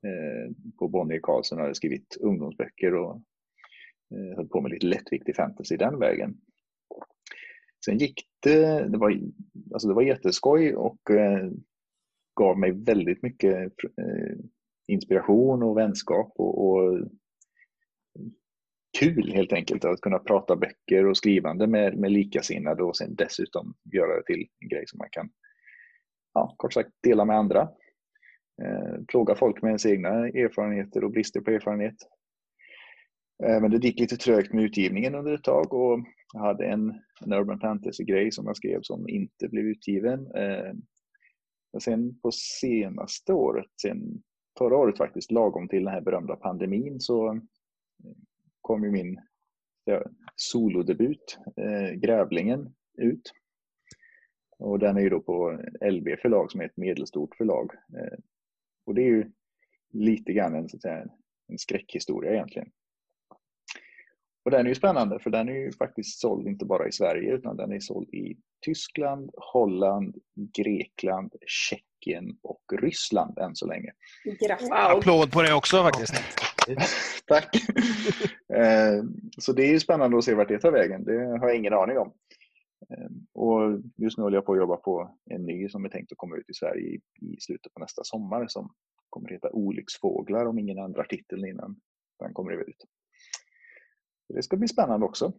Eh, 0.02 0.52
på 0.78 0.88
Bonnier 0.88 1.20
Karlsson 1.22 1.58
och 1.58 1.62
hade 1.62 1.74
skrivit 1.74 2.16
ungdomsböcker 2.20 2.94
och 2.94 3.14
eh, 4.14 4.36
höll 4.36 4.48
på 4.48 4.60
med 4.60 4.70
lite 4.70 4.86
lättviktig 4.86 5.36
fantasy 5.36 5.76
den 5.76 5.98
vägen. 5.98 6.36
Sen 7.84 7.98
gick 7.98 8.28
det, 8.40 8.88
det 8.88 8.98
var, 8.98 9.20
alltså 9.72 9.88
det 9.88 9.94
var 9.94 10.02
jätteskoj 10.02 10.74
och 10.74 11.10
eh, 11.10 11.50
gav 12.34 12.58
mig 12.58 12.70
väldigt 12.70 13.22
mycket 13.22 13.72
inspiration 14.86 15.62
och 15.62 15.76
vänskap 15.76 16.32
och, 16.36 16.70
och, 16.70 17.08
kul 18.98 19.32
helt 19.32 19.52
enkelt 19.52 19.84
att 19.84 20.00
kunna 20.00 20.18
prata 20.18 20.56
böcker 20.56 21.06
och 21.06 21.16
skrivande 21.16 21.66
med, 21.66 21.96
med 21.96 22.12
likasinnade 22.12 22.82
och 22.82 22.96
sen 22.96 23.14
dessutom 23.14 23.74
göra 23.92 24.16
det 24.16 24.24
till 24.26 24.48
en 24.60 24.68
grej 24.68 24.84
som 24.86 24.98
man 24.98 25.08
kan 25.10 25.30
ja, 26.34 26.54
kort 26.56 26.72
sagt 26.72 26.90
dela 27.02 27.24
med 27.24 27.36
andra 27.36 27.68
eh, 28.64 29.04
plåga 29.08 29.34
folk 29.34 29.62
med 29.62 29.68
ens 29.68 29.86
egna 29.86 30.28
erfarenheter 30.28 31.04
och 31.04 31.10
brister 31.10 31.40
på 31.40 31.50
erfarenhet. 31.50 31.96
Eh, 33.44 33.60
men 33.60 33.70
det 33.70 33.84
gick 33.86 34.00
lite 34.00 34.16
trögt 34.16 34.52
med 34.52 34.64
utgivningen 34.64 35.14
under 35.14 35.34
ett 35.34 35.44
tag 35.44 35.74
och 35.74 36.00
jag 36.32 36.40
hade 36.40 36.66
en, 36.66 36.94
en 37.20 37.32
Urban 37.32 37.60
Fantasy-grej 37.60 38.32
som 38.32 38.46
jag 38.46 38.56
skrev 38.56 38.80
som 38.82 39.08
inte 39.08 39.48
blev 39.48 39.64
utgiven. 39.64 40.26
Eh, 40.34 40.72
och 41.72 41.82
sen 41.82 42.20
på 42.20 42.30
senaste 42.32 43.32
året, 43.32 43.70
sen 43.82 44.22
förra 44.58 44.76
året 44.76 44.98
faktiskt, 44.98 45.30
lagom 45.30 45.68
till 45.68 45.84
den 45.84 45.94
här 45.94 46.00
berömda 46.00 46.36
pandemin 46.36 47.00
så 47.00 47.32
eh, 47.32 47.40
kom 48.60 48.84
ju 48.84 48.90
min 48.90 49.20
ja, 49.84 50.04
solodebut, 50.36 51.38
eh, 51.56 51.94
Grävlingen, 51.94 52.74
ut. 52.98 53.32
Och 54.58 54.78
den 54.78 54.96
är 54.96 55.00
ju 55.00 55.08
då 55.08 55.20
på 55.20 55.60
LB 55.90 56.08
förlag 56.22 56.50
som 56.50 56.60
är 56.60 56.64
ett 56.64 56.76
medelstort 56.76 57.36
förlag. 57.36 57.70
Eh, 57.72 58.18
och 58.86 58.94
det 58.94 59.02
är 59.02 59.06
ju 59.06 59.30
lite 59.92 60.32
grann 60.32 60.54
en, 60.54 60.68
så 60.68 60.76
att 60.76 60.82
säga, 60.82 61.06
en 61.48 61.58
skräckhistoria 61.58 62.32
egentligen. 62.32 62.68
Och 64.44 64.50
den 64.50 64.66
är 64.66 64.68
ju 64.68 64.74
spännande 64.74 65.18
för 65.18 65.30
den 65.30 65.48
är 65.48 65.52
ju 65.52 65.72
faktiskt 65.72 66.20
såld 66.20 66.48
inte 66.48 66.64
bara 66.64 66.88
i 66.88 66.92
Sverige 66.92 67.32
utan 67.34 67.56
den 67.56 67.72
är 67.72 67.80
såld 67.80 68.08
i 68.14 68.36
Tyskland, 68.64 69.30
Holland, 69.52 70.16
Grekland, 70.56 71.34
Tjeckien 71.46 72.38
och 72.42 72.62
Ryssland 72.82 73.38
än 73.38 73.56
så 73.56 73.66
länge. 73.66 73.92
Wow. 74.60 74.98
Applåd 74.98 75.32
på 75.32 75.42
det 75.42 75.54
också 75.54 75.82
faktiskt. 75.82 76.14
Tack! 77.26 77.56
Eh, 78.54 79.04
Så 79.38 79.52
det 79.52 79.62
är 79.62 79.72
ju 79.72 79.80
spännande 79.80 80.18
att 80.18 80.24
se 80.24 80.34
vart 80.34 80.48
det 80.48 80.58
tar 80.58 80.72
vägen. 80.72 81.04
Det 81.04 81.38
har 81.38 81.48
jag 81.48 81.56
ingen 81.56 81.72
aning 81.72 81.98
om. 81.98 82.12
Eh, 82.90 83.10
Och 83.32 83.80
just 83.96 84.18
nu 84.18 84.24
håller 84.24 84.36
jag 84.36 84.44
på 84.46 84.52
att 84.52 84.58
jobba 84.58 84.76
på 84.76 85.14
en 85.30 85.42
ny 85.46 85.68
som 85.68 85.84
är 85.84 85.88
tänkt 85.88 86.12
att 86.12 86.18
komma 86.18 86.36
ut 86.36 86.50
i 86.50 86.54
Sverige 86.54 86.88
i, 86.88 87.00
i 87.20 87.40
slutet 87.40 87.74
på 87.74 87.80
nästa 87.80 88.04
sommar 88.04 88.46
som 88.48 88.74
kommer 89.10 89.28
att 89.28 89.34
heta 89.34 89.50
Olycksfåglar 89.50 90.46
om 90.46 90.58
ingen 90.58 90.78
ändrar 90.78 91.04
titeln 91.04 91.44
innan 91.46 91.80
den 92.18 92.32
kommer 92.34 92.52
ut. 92.68 92.84
Det 94.28 94.42
ska 94.42 94.56
bli 94.56 94.68
spännande 94.68 95.06
också. 95.06 95.32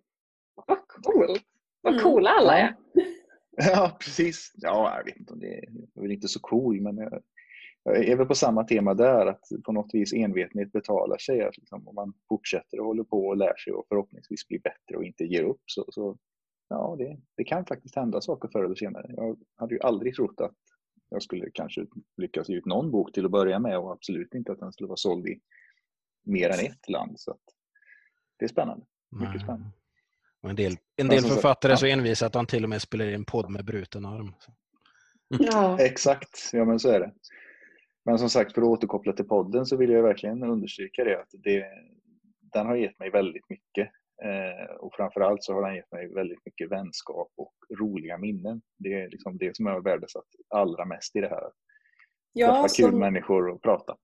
Vad 0.67 0.87
coolt! 0.87 1.43
Vad 1.81 1.93
Mm. 1.93 2.03
coola 2.03 2.29
alla 2.29 2.57
är. 2.59 2.75
Ja, 3.57 3.97
precis. 3.99 4.51
Ja, 4.55 4.97
jag 4.97 5.05
vet 5.05 5.17
inte 5.17 5.33
om 5.33 5.39
det 5.39 5.57
är, 5.57 5.69
jag 5.93 6.05
är 6.05 6.09
inte 6.09 6.27
så 6.27 6.39
cool, 6.39 6.81
men 6.81 6.97
jag, 6.97 7.21
jag 7.83 8.05
är 8.05 8.15
väl 8.15 8.25
på 8.27 8.35
samma 8.35 8.63
tema 8.63 8.93
där, 8.93 9.25
att 9.25 9.43
på 9.65 9.71
något 9.71 9.93
vis 9.93 10.13
envetenhet 10.13 10.71
betalar 10.71 11.17
sig. 11.17 11.41
Att 11.41 11.57
liksom, 11.57 11.87
om 11.87 11.95
man 11.95 12.13
fortsätter 12.29 12.79
och 12.79 12.85
håller 12.85 13.03
på 13.03 13.27
och 13.27 13.37
lär 13.37 13.55
sig 13.57 13.73
och 13.73 13.85
förhoppningsvis 13.89 14.47
blir 14.47 14.59
bättre 14.59 14.95
och 14.97 15.03
inte 15.03 15.23
ger 15.23 15.43
upp, 15.43 15.61
så, 15.65 15.85
så 15.89 16.17
ja, 16.71 16.95
det, 16.97 17.17
det 17.37 17.43
kan 17.43 17.65
faktiskt 17.65 17.95
hända 17.95 18.21
saker 18.21 18.49
förr 18.51 18.63
eller 18.63 18.75
senare. 18.75 19.05
Jag 19.09 19.37
hade 19.55 19.73
ju 19.73 19.81
aldrig 19.81 20.15
trott 20.15 20.41
att 20.41 20.55
jag 21.09 21.23
skulle 21.23 21.51
kanske 21.53 21.85
lyckas 22.17 22.49
ge 22.49 22.55
ut 22.55 22.65
någon 22.65 22.91
bok 22.91 23.13
till 23.13 23.25
att 23.25 23.31
börja 23.31 23.59
med 23.59 23.77
och 23.77 23.91
absolut 23.91 24.33
inte 24.33 24.51
att 24.51 24.59
den 24.59 24.73
skulle 24.73 24.87
vara 24.87 24.97
såld 24.97 25.27
i 25.27 25.39
mer 26.23 26.49
än 26.49 26.65
ett 26.65 26.89
land. 26.89 27.19
Så 27.19 27.31
att 27.31 27.41
det 28.39 28.45
är 28.45 28.49
spännande. 28.49 28.85
Mycket 29.11 29.35
Nej. 29.35 29.43
spännande. 29.43 29.71
Och 30.41 30.49
En 30.49 30.55
del, 30.55 30.77
en 30.95 31.07
del 31.07 31.23
författare 31.23 31.71
är 31.71 31.75
så 31.75 31.85
envisa 31.85 32.25
att 32.25 32.33
de 32.33 32.45
till 32.45 32.63
och 32.63 32.69
med 32.69 32.81
spelar 32.81 33.05
in 33.05 33.13
en 33.13 33.25
podd 33.25 33.49
med 33.49 33.65
bruten 33.65 34.05
arm. 34.05 34.33
Ja. 35.27 35.79
Exakt, 35.79 36.49
ja 36.53 36.65
men 36.65 36.79
så 36.79 36.89
är 36.89 36.99
det. 36.99 37.13
Men 38.05 38.19
som 38.19 38.29
sagt, 38.29 38.53
för 38.53 38.61
att 38.61 38.67
återkoppla 38.67 39.13
till 39.13 39.27
podden 39.27 39.65
så 39.65 39.77
vill 39.77 39.89
jag 39.89 40.03
verkligen 40.03 40.43
understryka 40.43 41.03
det 41.03 41.19
att 41.21 41.29
det, 41.31 41.65
den 42.53 42.67
har 42.67 42.75
gett 42.75 42.99
mig 42.99 43.09
väldigt 43.09 43.49
mycket. 43.49 43.89
Eh, 44.25 44.75
och 44.75 44.93
framförallt 44.95 45.43
så 45.43 45.53
har 45.53 45.61
den 45.67 45.75
gett 45.75 45.91
mig 45.91 46.13
väldigt 46.13 46.45
mycket 46.45 46.71
vänskap 46.71 47.31
och 47.37 47.53
roliga 47.79 48.17
minnen. 48.17 48.61
Det 48.77 48.93
är 48.93 49.09
liksom 49.09 49.37
det 49.37 49.55
som 49.55 49.65
jag 49.65 49.73
har 49.73 49.81
värdesatt 49.81 50.25
allra 50.49 50.85
mest 50.85 51.15
i 51.15 51.21
det 51.21 51.29
här. 51.29 51.45
Att 51.45 51.53
Ja, 52.33 52.61
träffa 52.69 52.89
kul 52.89 52.99
människor 52.99 53.49
och 53.49 53.61
prata. 53.61 53.95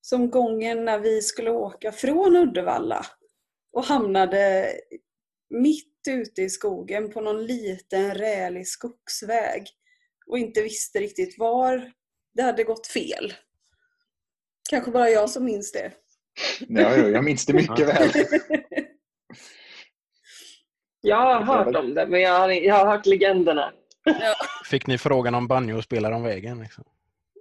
som 0.00 0.30
gången 0.30 0.84
när 0.84 0.98
vi 0.98 1.22
skulle 1.22 1.50
åka 1.50 1.92
från 1.92 2.36
Uddevalla 2.36 3.06
och 3.72 3.84
hamnade 3.84 4.66
mitt 5.50 5.88
ute 6.08 6.42
i 6.42 6.50
skogen 6.50 7.10
på 7.10 7.20
någon 7.20 7.46
liten 7.46 8.14
rälig 8.14 8.68
skogsväg 8.68 9.62
och 10.26 10.38
inte 10.38 10.62
visste 10.62 10.98
riktigt 10.98 11.38
var 11.38 11.92
det 12.34 12.42
hade 12.42 12.64
gått 12.64 12.86
fel. 12.86 13.32
Kanske 14.70 14.90
bara 14.90 15.10
jag 15.10 15.30
som 15.30 15.44
minns 15.44 15.72
det. 15.72 15.92
Ja, 16.68 16.96
jag 16.96 17.24
minns 17.24 17.46
det 17.46 17.52
mycket 17.52 17.88
väl. 17.88 18.10
Jag 21.04 21.16
har 21.16 21.42
hört 21.42 21.76
om 21.76 21.94
det, 21.94 22.06
men 22.06 22.20
jag 22.20 22.38
har, 22.38 22.48
jag 22.48 22.74
har 22.74 22.86
hört 22.86 23.06
legenderna. 23.06 23.72
Fick 24.70 24.86
ni 24.86 24.98
frågan 24.98 25.34
om 25.34 25.48
banjo 25.48 25.82
spelar 25.82 26.12
om 26.12 26.22
vägen? 26.22 26.60
Liksom? 26.60 26.84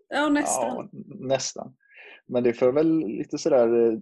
Ja, 0.09 0.29
nästan. 0.29 0.65
Ja, 0.75 0.89
nästan. 1.19 1.73
Men 2.27 2.43
det 2.43 2.53
för 2.53 2.71
väl 2.71 2.99
lite 3.07 3.37
sådär 3.37 3.87
eh, 3.91 3.99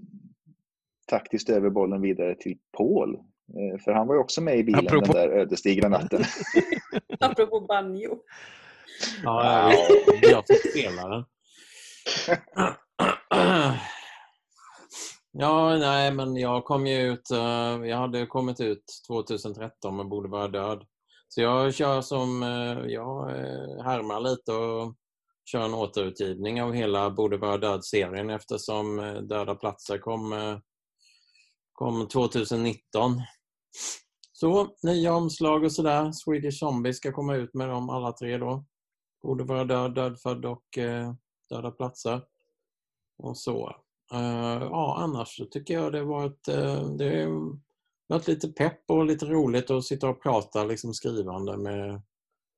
taktiskt 1.08 1.50
över 1.50 1.70
bollen 1.70 2.02
vidare 2.02 2.36
till 2.36 2.58
Paul. 2.78 3.16
Eh, 3.16 3.80
För 3.84 3.92
han 3.92 4.08
var 4.08 4.16
ju 4.16 4.22
också 4.22 4.42
med 4.42 4.58
i 4.58 4.64
bilen 4.64 4.88
Apropå- 4.88 5.14
den 5.14 5.30
där 5.30 5.38
ödesdigra 5.38 5.90
natten. 5.90 6.24
Apropå 7.20 7.60
banjo. 7.60 8.18
Ja, 9.24 9.72
jag 9.74 10.14
vet. 10.22 10.32
jag 10.32 10.44
fick 10.48 10.72
spela 10.72 11.08
den. 11.08 11.26
Ja, 15.32 15.78
nej, 15.78 16.12
men 16.12 16.36
jag 16.36 16.66
kom 16.66 16.88
ju 16.88 16.98
ut, 17.12 17.32
eh, 17.32 17.88
jag 17.90 17.98
hade 17.98 18.26
kommit 18.26 18.60
ut 18.60 18.84
2013 19.08 19.96
men 19.96 20.10
borde 20.10 20.30
vara 20.30 20.48
död. 20.48 20.86
Så 21.28 21.42
jag 21.42 21.74
kör 21.74 22.02
som, 22.02 22.44
eh, 22.44 22.92
jag 22.94 23.30
eh, 23.30 23.84
härmar 23.84 24.20
lite 24.20 24.54
och 24.54 24.96
kör 25.46 25.66
en 25.66 25.74
återutgivning 25.74 26.62
av 26.62 26.74
hela 26.74 27.10
Borde 27.10 27.38
vara 27.38 27.58
död-serien 27.58 28.30
eftersom 28.30 28.98
Döda 29.30 29.56
platser 29.56 29.98
kom, 29.98 30.60
kom 31.74 32.08
2019. 32.08 33.22
Så, 34.34 34.76
nya 34.84 35.14
omslag 35.14 35.64
och 35.64 35.72
sådär. 35.72 36.12
Swedish 36.12 36.60
Zombie 36.60 36.94
ska 36.94 37.12
komma 37.12 37.36
ut 37.36 37.54
med 37.54 37.70
dem 37.70 37.90
alla 37.90 38.12
tre 38.12 38.38
då. 38.38 38.66
Borde 39.22 39.44
vara 39.44 39.66
död, 39.66 39.96
dödfödd 39.96 40.46
och 40.46 40.78
eh, 40.78 41.14
Döda 41.50 41.72
platser. 41.72 42.22
Och 43.18 43.38
så. 43.38 43.76
Eh, 44.14 44.62
ja, 44.62 44.98
annars 44.98 45.38
så 45.38 45.46
tycker 45.46 45.74
jag 45.74 45.92
det 45.92 46.04
var 46.04 46.26
ett, 46.26 46.48
eh, 46.48 46.90
det 46.90 47.28
varit 48.08 48.28
lite 48.28 48.48
pepp 48.48 48.82
och 48.88 49.06
lite 49.06 49.26
roligt 49.26 49.72
att 49.72 49.86
sitta 49.86 50.10
och 50.10 50.22
prata 50.22 50.64
liksom 50.64 50.94
skrivande 50.94 51.58
med, 51.58 52.02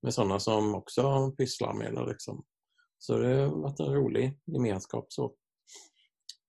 med 0.02 0.14
sådana 0.14 0.40
som 0.40 0.76
också 0.76 1.32
pysslar 1.32 1.74
med 1.74 1.94
det. 1.94 2.06
Liksom. 2.06 2.46
Så 2.98 3.18
det 3.18 3.36
har 3.36 3.48
varit 3.48 3.80
en 3.80 3.94
rolig 3.94 4.40
gemenskap. 4.46 5.06
Så, 5.14 5.34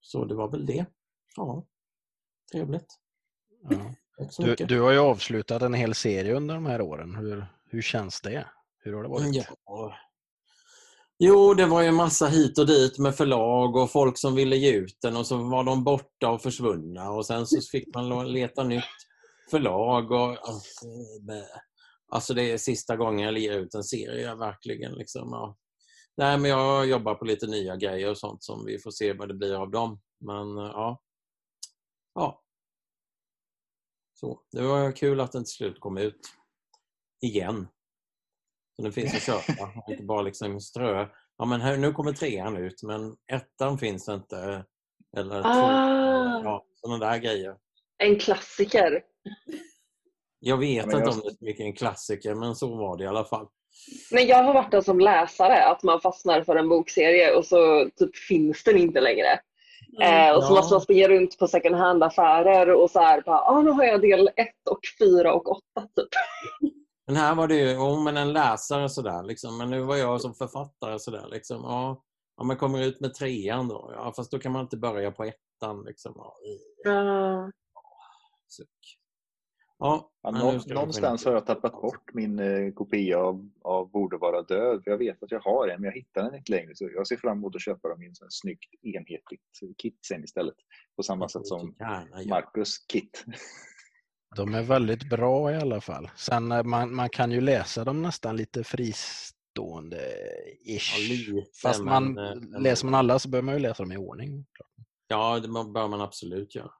så 0.01 0.25
det 0.25 0.35
var 0.35 0.51
väl 0.51 0.67
det. 0.67 0.87
Ja, 1.37 1.67
trevligt. 2.53 2.99
Ja. 3.71 3.95
Du, 4.39 4.55
du 4.55 4.81
har 4.81 4.93
ju 4.93 4.99
avslutat 4.99 5.63
en 5.63 5.75
hel 5.75 5.95
serie 5.95 6.35
under 6.35 6.55
de 6.55 6.67
här 6.67 6.81
åren. 6.81 7.15
Hur, 7.15 7.47
hur 7.71 7.83
känns 7.83 8.21
det? 8.21 8.47
Hur 8.79 8.93
har 8.93 9.03
det 9.03 9.09
varit? 9.09 9.35
Ja. 9.67 9.97
Jo, 11.19 11.55
det 11.55 11.67
var 11.67 11.83
ju 11.83 11.91
massa 11.91 12.27
hit 12.27 12.59
och 12.59 12.67
dit 12.67 12.99
med 12.99 13.17
förlag 13.17 13.77
och 13.77 13.91
folk 13.91 14.19
som 14.19 14.35
ville 14.35 14.57
ge 14.57 14.73
ut 14.73 14.99
den 15.03 15.17
och 15.17 15.27
så 15.27 15.37
var 15.37 15.65
de 15.65 15.85
borta 15.85 16.31
och 16.31 16.43
försvunna 16.43 17.11
och 17.11 17.27
sen 17.27 17.47
så 17.47 17.61
fick 17.61 17.95
man 17.95 18.33
leta 18.33 18.65
nytt 18.65 18.85
förlag 19.51 20.11
och 20.11 20.39
alltså, 22.09 22.35
det 22.35 22.53
är 22.53 22.59
sista 22.59 22.97
gången 22.97 23.25
jag 23.25 23.39
ger 23.39 23.59
ut 23.59 23.75
en 23.75 23.85
serie 23.85 24.35
verkligen. 24.35 24.93
Liksom, 24.93 25.33
Och, 25.33 25.59
Nej, 26.17 26.39
men 26.39 26.51
jag 26.51 26.87
jobbar 26.87 27.15
på 27.15 27.25
lite 27.25 27.47
nya 27.47 27.77
grejer 27.77 28.11
och 28.11 28.19
sånt 28.19 28.43
som 28.43 28.65
vi 28.67 28.79
får 28.79 28.91
se 28.91 29.13
vad 29.13 29.29
det 29.29 29.35
blir 29.35 29.55
av 29.55 29.71
dem. 29.71 30.01
Men 30.21 30.57
ja. 30.57 31.03
Ja. 32.15 32.43
Så, 34.15 34.43
det 34.53 34.63
var 34.63 34.97
kul 34.97 35.21
att 35.21 35.33
den 35.33 35.45
till 35.45 35.55
slut 35.55 35.81
kom 35.81 35.99
ut. 35.99 36.21
Igen. 37.21 37.69
Så 38.77 38.83
den 38.83 38.93
finns 38.93 39.15
att 39.15 39.23
köpa. 39.23 39.71
inte 39.89 40.03
bara 40.03 40.23
liksom 40.23 40.61
strö. 40.61 41.07
Ja, 41.39 41.45
men 41.45 41.61
här, 41.61 41.77
nu 41.77 41.93
kommer 41.93 42.13
trean 42.13 42.57
ut, 42.57 42.83
men 42.83 43.17
ettan 43.33 43.79
finns 43.79 44.09
inte. 44.09 44.65
Eller 45.17 45.39
Ah. 45.39 45.43
tvåan. 45.43 46.43
Ja, 46.45 46.65
sådana 46.75 47.07
där 47.07 47.19
grejer. 47.19 47.55
En 47.99 48.19
klassiker. 48.19 49.03
Jag 50.41 50.57
vet 50.57 50.77
Ja, 50.77 50.83
inte 50.83 50.97
jag- 50.97 51.09
om 51.09 51.21
det 51.21 51.27
är 51.27 51.31
så 51.31 51.37
mycket 51.45 51.65
en 51.65 51.73
klassiker, 51.75 52.35
men 52.35 52.55
så 52.57 52.77
var 52.77 52.97
det 52.97 53.05
i 53.05 53.07
alla 53.07 53.25
fall. 53.25 53.47
Men 54.13 54.27
jag 54.27 54.43
har 54.43 54.55
varit 54.55 54.71
där 54.71 54.81
som 54.81 55.01
läsare, 55.01 55.65
att 55.65 55.83
man 55.83 56.01
fastnar 56.01 56.43
för 56.43 56.57
en 56.57 56.69
bokserie 56.69 57.35
och 57.37 57.45
så 57.47 57.91
typ 57.97 58.17
finns 58.17 58.65
den 58.65 58.77
inte 58.77 59.01
längre. 59.01 59.41
Mm. 60.03 60.29
Eh, 60.31 60.37
och 60.37 60.43
så 60.45 60.53
Ja. 60.53 60.55
måste 60.57 60.75
man 60.75 60.81
springa 60.81 61.09
runt 61.09 61.39
på 61.39 61.49
second 61.49 61.75
hand-affärer 61.77 62.69
och 62.75 62.91
så 62.91 63.01
här, 63.01 63.23
bara, 63.27 63.41
ah, 63.41 63.63
nu 63.63 63.71
har 63.71 63.85
jag 63.85 64.01
del 64.01 64.29
1 64.37 64.49
och 64.71 64.81
4 64.99 65.35
och 65.35 65.51
8 65.51 65.63
typ. 65.97 66.09
Men 67.13 67.21
här 67.21 67.35
var 67.35 67.49
det 67.49 67.55
ju, 67.55 67.71
jo, 67.73 68.01
men 68.01 68.17
en 68.17 68.33
läsare 68.33 68.89
sådär. 68.89 69.23
Liksom. 69.23 69.59
Men 69.59 69.71
nu 69.71 69.81
var 69.83 69.97
jag 69.97 70.21
som 70.21 70.35
författare 70.35 70.99
sådär. 70.99 71.29
Liksom. 71.31 71.61
Ja, 71.63 72.03
ja, 72.37 72.45
man 72.45 72.57
kommer 72.57 72.83
ut 72.83 73.01
med 73.01 73.15
trean 73.15 73.69
då. 73.69 73.91
Ja, 73.95 74.13
fast 74.17 74.31
då 74.31 74.39
kan 74.39 74.53
man 74.53 74.63
inte 74.63 74.77
börja 74.77 75.11
på 75.13 75.25
ettan. 75.25 75.85
Liksom. 75.85 76.13
Ja, 76.17 76.37
i- 76.47 76.91
suck. 78.49 78.69
Ja, 79.79 80.11
Ja, 80.23 80.31
någonstans 80.75 81.25
har 81.25 81.33
jag 81.33 81.47
tappat 81.47 81.73
bort 81.73 82.15
min 82.15 82.39
eh, 82.39 82.73
kopia 82.73 83.19
av, 83.19 83.51
av 83.63 83.91
Borde 83.91 84.17
vara 84.17 84.43
död. 84.43 84.85
För 84.85 84.91
jag 84.91 84.99
vet 84.99 85.23
att 85.23 85.31
jag 85.31 85.41
har 85.41 85.69
en, 85.69 85.81
men 85.81 85.85
jag 85.85 85.93
hittar 85.95 86.23
den 86.23 86.35
inte 86.35 86.53
längre. 86.53 86.75
Så 86.75 86.91
jag 86.95 87.07
ser 87.07 87.17
fram 87.17 87.39
emot 87.39 87.55
att 87.55 87.63
köpa 87.63 87.89
dem 87.89 88.03
i 88.03 88.07
en 88.07 88.15
sån 88.15 88.31
snyggt 88.31 88.75
enhetligt 88.83 89.43
kit 89.83 89.99
sen 90.09 90.25
istället. 90.25 90.55
På 90.97 91.03
samma 91.03 91.29
sätt 91.29 91.47
som 91.47 91.75
Gärna, 91.79 92.23
ja. 92.23 92.29
Marcus 92.29 92.79
kit. 92.79 93.25
De 94.37 94.55
är 94.55 94.63
väldigt 94.63 95.09
bra 95.09 95.53
i 95.53 95.57
alla 95.57 95.81
fall. 95.81 96.11
Sen 96.17 96.53
eh, 96.53 96.63
man, 96.63 96.95
man 96.95 97.11
kan 97.11 97.33
ju 97.33 97.41
läsa 97.41 97.85
dem 97.85 98.03
nästan 98.03 98.37
lite 98.37 98.63
fristående-ish. 98.63 101.29
Ja, 101.29 101.43
Fast 101.63 101.83
man, 101.83 102.15
men, 102.15 102.55
eh, 102.55 102.61
läser 102.61 102.87
man 102.87 102.95
alla 102.95 103.19
så 103.19 103.29
bör 103.29 103.43
man 103.43 103.55
ju 103.55 103.61
läsa 103.61 103.83
dem 103.83 103.93
i 103.93 103.97
ordning. 103.97 104.47
Ja, 105.09 105.41
det 105.41 105.49
bör 105.49 105.89
man 105.89 106.01
absolut 106.01 106.55
göra. 106.55 106.71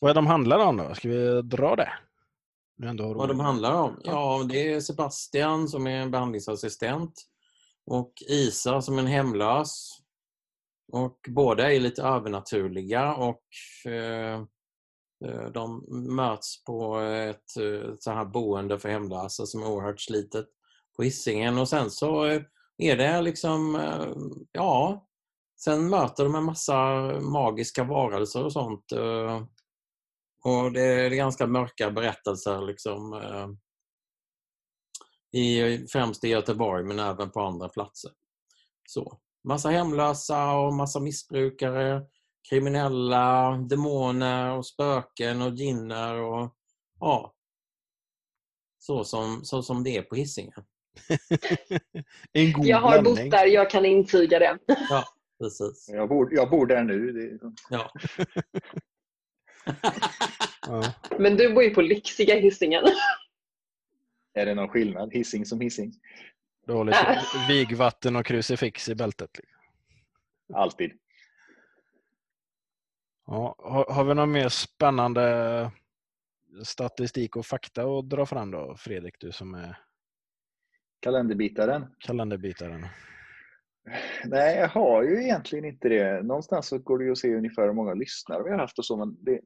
Vad 0.00 0.10
är 0.10 0.14
de 0.14 0.26
handlar 0.26 0.58
om 0.58 0.76
då? 0.76 0.94
Ska 0.94 1.08
vi 1.08 1.42
dra 1.42 1.76
det? 1.76 1.92
Vad 2.76 3.28
de 3.28 3.40
handlar 3.40 3.74
om? 3.74 4.00
Ja, 4.04 4.46
det 4.48 4.72
är 4.72 4.80
Sebastian 4.80 5.68
som 5.68 5.86
är 5.86 5.96
en 5.96 6.10
behandlingsassistent 6.10 7.12
och 7.86 8.12
Isa 8.28 8.82
som 8.82 8.98
är 8.98 9.02
en 9.02 9.06
hemlös. 9.06 9.98
Och 10.92 11.18
båda 11.28 11.72
är 11.72 11.80
lite 11.80 12.02
övernaturliga 12.02 13.14
och 13.14 13.42
eh, 13.92 14.44
Eh, 15.24 15.50
de 15.50 15.84
möts 16.16 16.64
på 16.64 16.98
ett 16.98 17.56
eh, 17.56 17.94
så 17.98 18.10
här 18.10 18.24
boende 18.24 18.78
för 18.78 18.88
hemlösa 18.88 19.46
som 19.46 19.62
är 19.62 19.66
oerhört 19.66 20.00
slitet 20.00 20.46
på 20.96 21.02
Hisingen 21.02 21.58
och 21.58 21.68
sen 21.68 21.90
så 21.90 22.24
eh, 22.24 22.42
är 22.78 22.96
det 22.96 23.22
liksom, 23.22 23.80
ja, 24.52 25.06
sen 25.64 25.90
möter 25.90 26.24
de 26.24 26.34
en 26.34 26.44
massa 26.44 26.84
magiska 27.20 27.84
varelser 27.84 28.44
och 28.44 28.52
sånt. 28.52 28.92
Och 30.44 30.72
det 30.72 30.82
är 30.82 31.10
ganska 31.10 31.46
mörka 31.46 31.90
berättelser 31.90 32.60
liksom 32.60 33.22
i, 35.32 35.78
främst 35.92 36.24
i 36.24 36.28
Göteborg 36.28 36.84
men 36.84 36.98
även 36.98 37.30
på 37.30 37.40
andra 37.40 37.68
platser. 37.68 38.10
Så. 38.88 39.20
Massa 39.44 39.68
hemlösa 39.68 40.52
och 40.54 40.74
massa 40.74 41.00
missbrukare, 41.00 42.02
kriminella, 42.48 43.56
demoner 43.56 44.50
och 44.50 44.66
spöken 44.66 45.42
och 45.42 45.54
ginner 45.54 46.14
och 46.14 46.54
ja. 47.00 47.34
Så 48.78 49.04
som, 49.04 49.44
så 49.44 49.62
som 49.62 49.84
det 49.84 49.96
är 49.96 50.02
på 50.02 50.14
Hisingen. 50.14 50.64
en 52.32 52.52
god 52.52 52.66
jag 52.66 52.78
har 52.78 53.02
blandning. 53.02 53.24
bott 53.24 53.30
där, 53.30 53.46
jag 53.46 53.70
kan 53.70 53.84
intyga 53.84 54.38
det. 54.38 54.58
ja, 54.66 55.04
precis. 55.40 55.88
Jag 55.88 56.08
bor, 56.08 56.34
jag 56.34 56.50
bor 56.50 56.66
där 56.66 56.84
nu. 56.84 57.12
Det... 57.12 57.38
Ja. 60.66 60.94
Men 61.18 61.36
du 61.36 61.54
bor 61.54 61.62
ju 61.62 61.70
på 61.70 61.82
lyxiga 61.82 62.34
Hisingen. 62.34 62.84
Är 64.34 64.46
det 64.46 64.54
någon 64.54 64.68
skillnad? 64.68 65.12
Hissing 65.12 65.46
som 65.46 65.60
hissing? 65.60 65.92
Du 66.66 66.72
har 66.72 66.84
liksom 66.84 67.46
vigvatten 67.48 68.16
och 68.16 68.26
krucifix 68.26 68.88
i 68.88 68.94
bältet? 68.94 69.30
Alltid. 70.54 70.92
Ja, 73.26 73.54
har, 73.58 73.94
har 73.94 74.04
vi 74.04 74.14
någon 74.14 74.32
mer 74.32 74.48
spännande 74.48 75.70
statistik 76.64 77.36
och 77.36 77.46
fakta 77.46 77.84
att 77.84 78.08
dra 78.08 78.26
fram 78.26 78.50
då, 78.50 78.76
Fredrik? 78.78 79.14
Du 79.20 79.32
som 79.32 79.54
är 79.54 79.78
kalenderbitaren. 81.00 81.86
Kalenderbitaren. 81.98 82.86
Nej, 84.24 84.58
jag 84.58 84.68
har 84.68 85.02
ju 85.02 85.22
egentligen 85.22 85.64
inte 85.64 85.88
det. 85.88 86.22
Någonstans 86.22 86.68
så 86.68 86.78
går 86.78 86.98
det 86.98 87.04
ju 87.04 87.12
att 87.12 87.18
se 87.18 87.36
ungefär 87.36 87.66
hur 87.66 87.72
många 87.72 87.94
lyssnare 87.94 88.42
vi 88.44 88.50
har 88.50 88.58
haft 88.58 88.78
och 88.78 88.84
så, 88.84 88.96
men 88.96 89.24
det, 89.24 89.40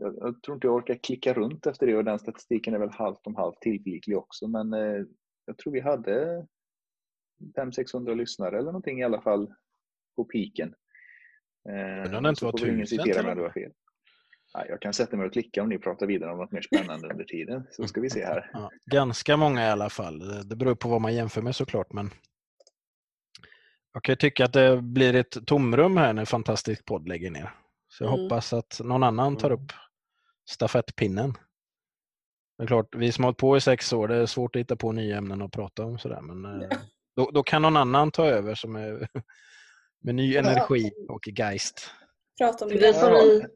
jag, 0.00 0.16
jag, 0.20 0.42
tror 0.42 0.54
inte 0.54 0.66
jag 0.66 0.74
orkar 0.74 0.94
klicka 0.94 1.34
runt 1.34 1.66
efter 1.66 1.86
det 1.86 1.96
och 1.96 2.04
den 2.04 2.18
statistiken 2.18 2.74
är 2.74 2.78
väl 2.78 2.90
halvt 2.90 3.26
om 3.26 3.36
halvt 3.36 3.60
tillförlitlig 3.60 4.18
också. 4.18 4.48
Men 4.48 4.72
eh, 4.72 5.04
jag 5.46 5.58
tror 5.58 5.72
vi 5.72 5.80
hade 5.80 6.46
500-600 7.56 8.14
lyssnare 8.14 8.58
eller 8.58 8.72
någonting 8.72 9.00
i 9.00 9.04
alla 9.04 9.20
fall 9.20 9.54
på 10.16 10.24
piken. 10.24 10.74
Eh, 11.68 11.74
men 11.74 12.10
den 12.10 12.26
inte 12.26 12.44
var 12.44 12.52
tusen? 12.52 12.98
det 12.98 13.42
var 13.42 13.50
fel. 13.50 13.72
Ja, 14.52 14.64
jag 14.68 14.80
kan 14.80 14.92
sätta 14.92 15.16
mig 15.16 15.26
och 15.26 15.32
klicka 15.32 15.62
om 15.62 15.68
ni 15.68 15.78
pratar 15.78 16.06
vidare 16.06 16.32
om 16.32 16.38
något 16.38 16.52
mer 16.52 16.62
spännande 16.62 17.08
under 17.08 17.24
tiden. 17.24 17.66
Så 17.70 17.88
ska 17.88 18.00
vi 18.00 18.10
se 18.10 18.24
här. 18.24 18.50
Ja, 18.52 18.70
ganska 18.90 19.36
många 19.36 19.66
i 19.66 19.70
alla 19.70 19.90
fall. 19.90 20.48
Det 20.48 20.56
beror 20.56 20.74
på 20.74 20.88
vad 20.88 21.00
man 21.00 21.14
jämför 21.14 21.42
med 21.42 21.56
såklart. 21.56 21.92
Men 21.92 22.10
jag 23.92 24.02
kan 24.02 24.16
tycka 24.16 24.44
att 24.44 24.52
det 24.52 24.82
blir 24.82 25.14
ett 25.14 25.46
tomrum 25.46 25.96
här 25.96 26.12
när 26.12 26.24
Fantastisk 26.24 26.84
podd 26.84 27.08
lägger 27.08 27.30
ner. 27.30 27.54
Så 27.88 28.04
jag 28.04 28.12
mm. 28.12 28.22
hoppas 28.22 28.52
att 28.52 28.80
någon 28.84 29.02
annan 29.02 29.36
tar 29.36 29.50
mm. 29.50 29.62
upp 29.62 29.72
stafettpinnen. 30.50 31.34
Det 32.58 32.64
är 32.64 32.66
klart, 32.66 32.94
vi 32.94 33.12
som 33.12 33.24
har 33.24 33.28
hållit 33.28 33.38
på 33.38 33.56
i 33.56 33.60
sex 33.60 33.92
år, 33.92 34.08
det 34.08 34.16
är 34.16 34.26
svårt 34.26 34.56
att 34.56 34.60
hitta 34.60 34.76
på 34.76 34.92
nya 34.92 35.16
ämnen 35.16 35.42
att 35.42 35.52
prata 35.52 35.84
om. 35.84 35.98
Sådär, 35.98 36.20
men 36.20 36.60
ja. 36.60 36.66
Eh, 36.66 36.78
då, 37.16 37.30
då, 37.30 37.42
kan 37.42 37.62
någon 37.62 37.76
annan 37.76 38.10
ta 38.10 38.26
över 38.26 38.54
som 38.54 38.76
är 38.76 39.08
med 40.04 40.14
ny 40.14 40.36
energi 40.36 40.90
och 41.08 41.28
geist. 41.38 41.90
Prata 42.38 42.64
om 42.64 42.70
det. 42.70 42.96
Här, 42.96 43.48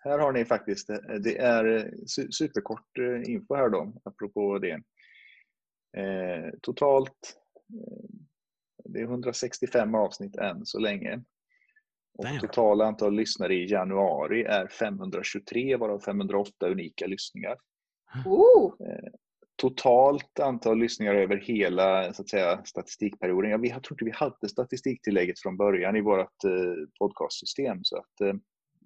här 0.00 0.18
har 0.18 0.32
ni 0.32 0.44
faktiskt, 0.44 0.90
eh, 0.90 0.98
det 1.20 1.38
är 1.38 1.76
eh, 1.76 1.84
superkort 2.30 2.98
info 3.26 3.54
här 3.54 3.68
då, 3.68 3.92
apropå 4.04 4.58
det. 4.58 4.82
Eh, 5.96 6.50
totalt, 6.62 7.36
det 8.84 9.00
är 9.00 9.04
165 9.04 9.94
avsnitt 9.94 10.36
än 10.36 10.66
så 10.66 10.78
länge. 10.78 11.22
Och 12.18 12.40
totala 12.40 12.86
antal 12.86 13.14
lyssnare 13.14 13.54
i 13.54 13.70
januari 13.70 14.44
är 14.44 14.68
523 14.68 15.76
varav 15.76 16.00
508 16.00 16.68
unika 16.68 17.06
lyssningar. 17.06 17.58
Oh. 18.26 18.74
Totalt 19.62 20.38
antal 20.40 20.78
lyssningar 20.78 21.14
över 21.14 21.36
hela 21.36 22.12
så 22.12 22.22
att 22.22 22.28
säga, 22.28 22.64
statistikperioden. 22.64 23.50
Jag 23.50 23.82
tror 23.82 23.94
inte 23.94 24.04
vi 24.04 24.10
hade 24.10 24.48
statistiktillägget 24.48 25.40
från 25.40 25.56
början 25.56 25.96
i 25.96 26.00
vårt 26.00 26.44
eh, 26.44 26.88
podcastsystem 26.98 27.78
så 27.82 27.96
att 27.96 28.20
eh, 28.20 28.34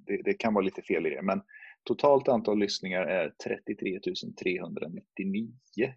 det, 0.07 0.23
det, 0.25 0.35
kan 0.35 0.55
vara 0.55 0.65
lite 0.65 0.83
fel 0.83 1.07
i 1.07 1.11
det. 1.11 1.23
Men 1.23 1.43
totalt 1.85 2.29
antal 2.29 2.59
lyssningar 2.59 3.03
är 3.03 3.33
33 3.45 4.01
399 4.43 5.49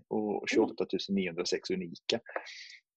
och 0.07 0.43
28 0.47 0.85
906 1.09 1.69
unika. 1.69 2.19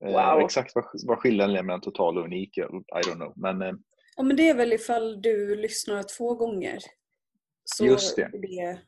Wow. 0.01 0.41
Exakt 0.41 0.75
vad, 0.75 0.85
vad 1.07 1.19
skillnaden 1.19 1.57
är 1.57 1.63
mellan 1.63 1.81
total 1.81 2.19
och 2.19 2.25
unik, 2.25 2.59
I 2.59 2.63
don't 2.63 3.15
know. 3.15 3.33
Men 3.37 3.83
Ja 4.19 4.23
men 4.23 4.37
det 4.37 4.49
är 4.49 4.55
väl 4.55 4.73
ifall 4.73 5.23
du 5.23 5.57
lyssnar 5.57 6.03
två 6.03 6.35
gånger. 6.35 6.79
Så 7.65 7.87
Just 7.87 8.17
det. 8.17 8.31
det... 8.33 8.79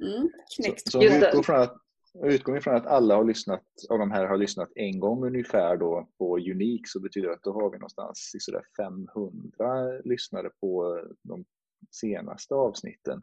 Mm, 0.00 0.30
knäckt. 0.56 0.90
Så, 0.90 1.00
så 1.00 1.04
utgår 1.04 1.42
från 1.42 1.60
att, 1.60 1.76
utgår 2.24 2.56
ifrån 2.56 2.74
att 2.74 2.86
alla 2.86 3.16
har 3.16 3.24
lyssnat, 3.24 3.64
av 3.88 3.98
de 3.98 4.10
här 4.10 4.26
har 4.26 4.36
lyssnat 4.36 4.68
en 4.74 5.00
gång 5.00 5.26
ungefär 5.26 5.76
då 5.76 6.08
på 6.18 6.38
Unique 6.38 6.84
så 6.86 7.00
betyder 7.00 7.28
det 7.28 7.34
att 7.34 7.42
då 7.42 7.52
har 7.52 7.70
vi 7.70 7.78
någonstans 7.78 8.32
i 8.36 8.40
sådär 8.40 8.62
500 8.76 10.00
lyssnare 10.04 10.50
på 10.60 11.02
de 11.22 11.44
senaste 11.90 12.54
avsnitten. 12.54 13.22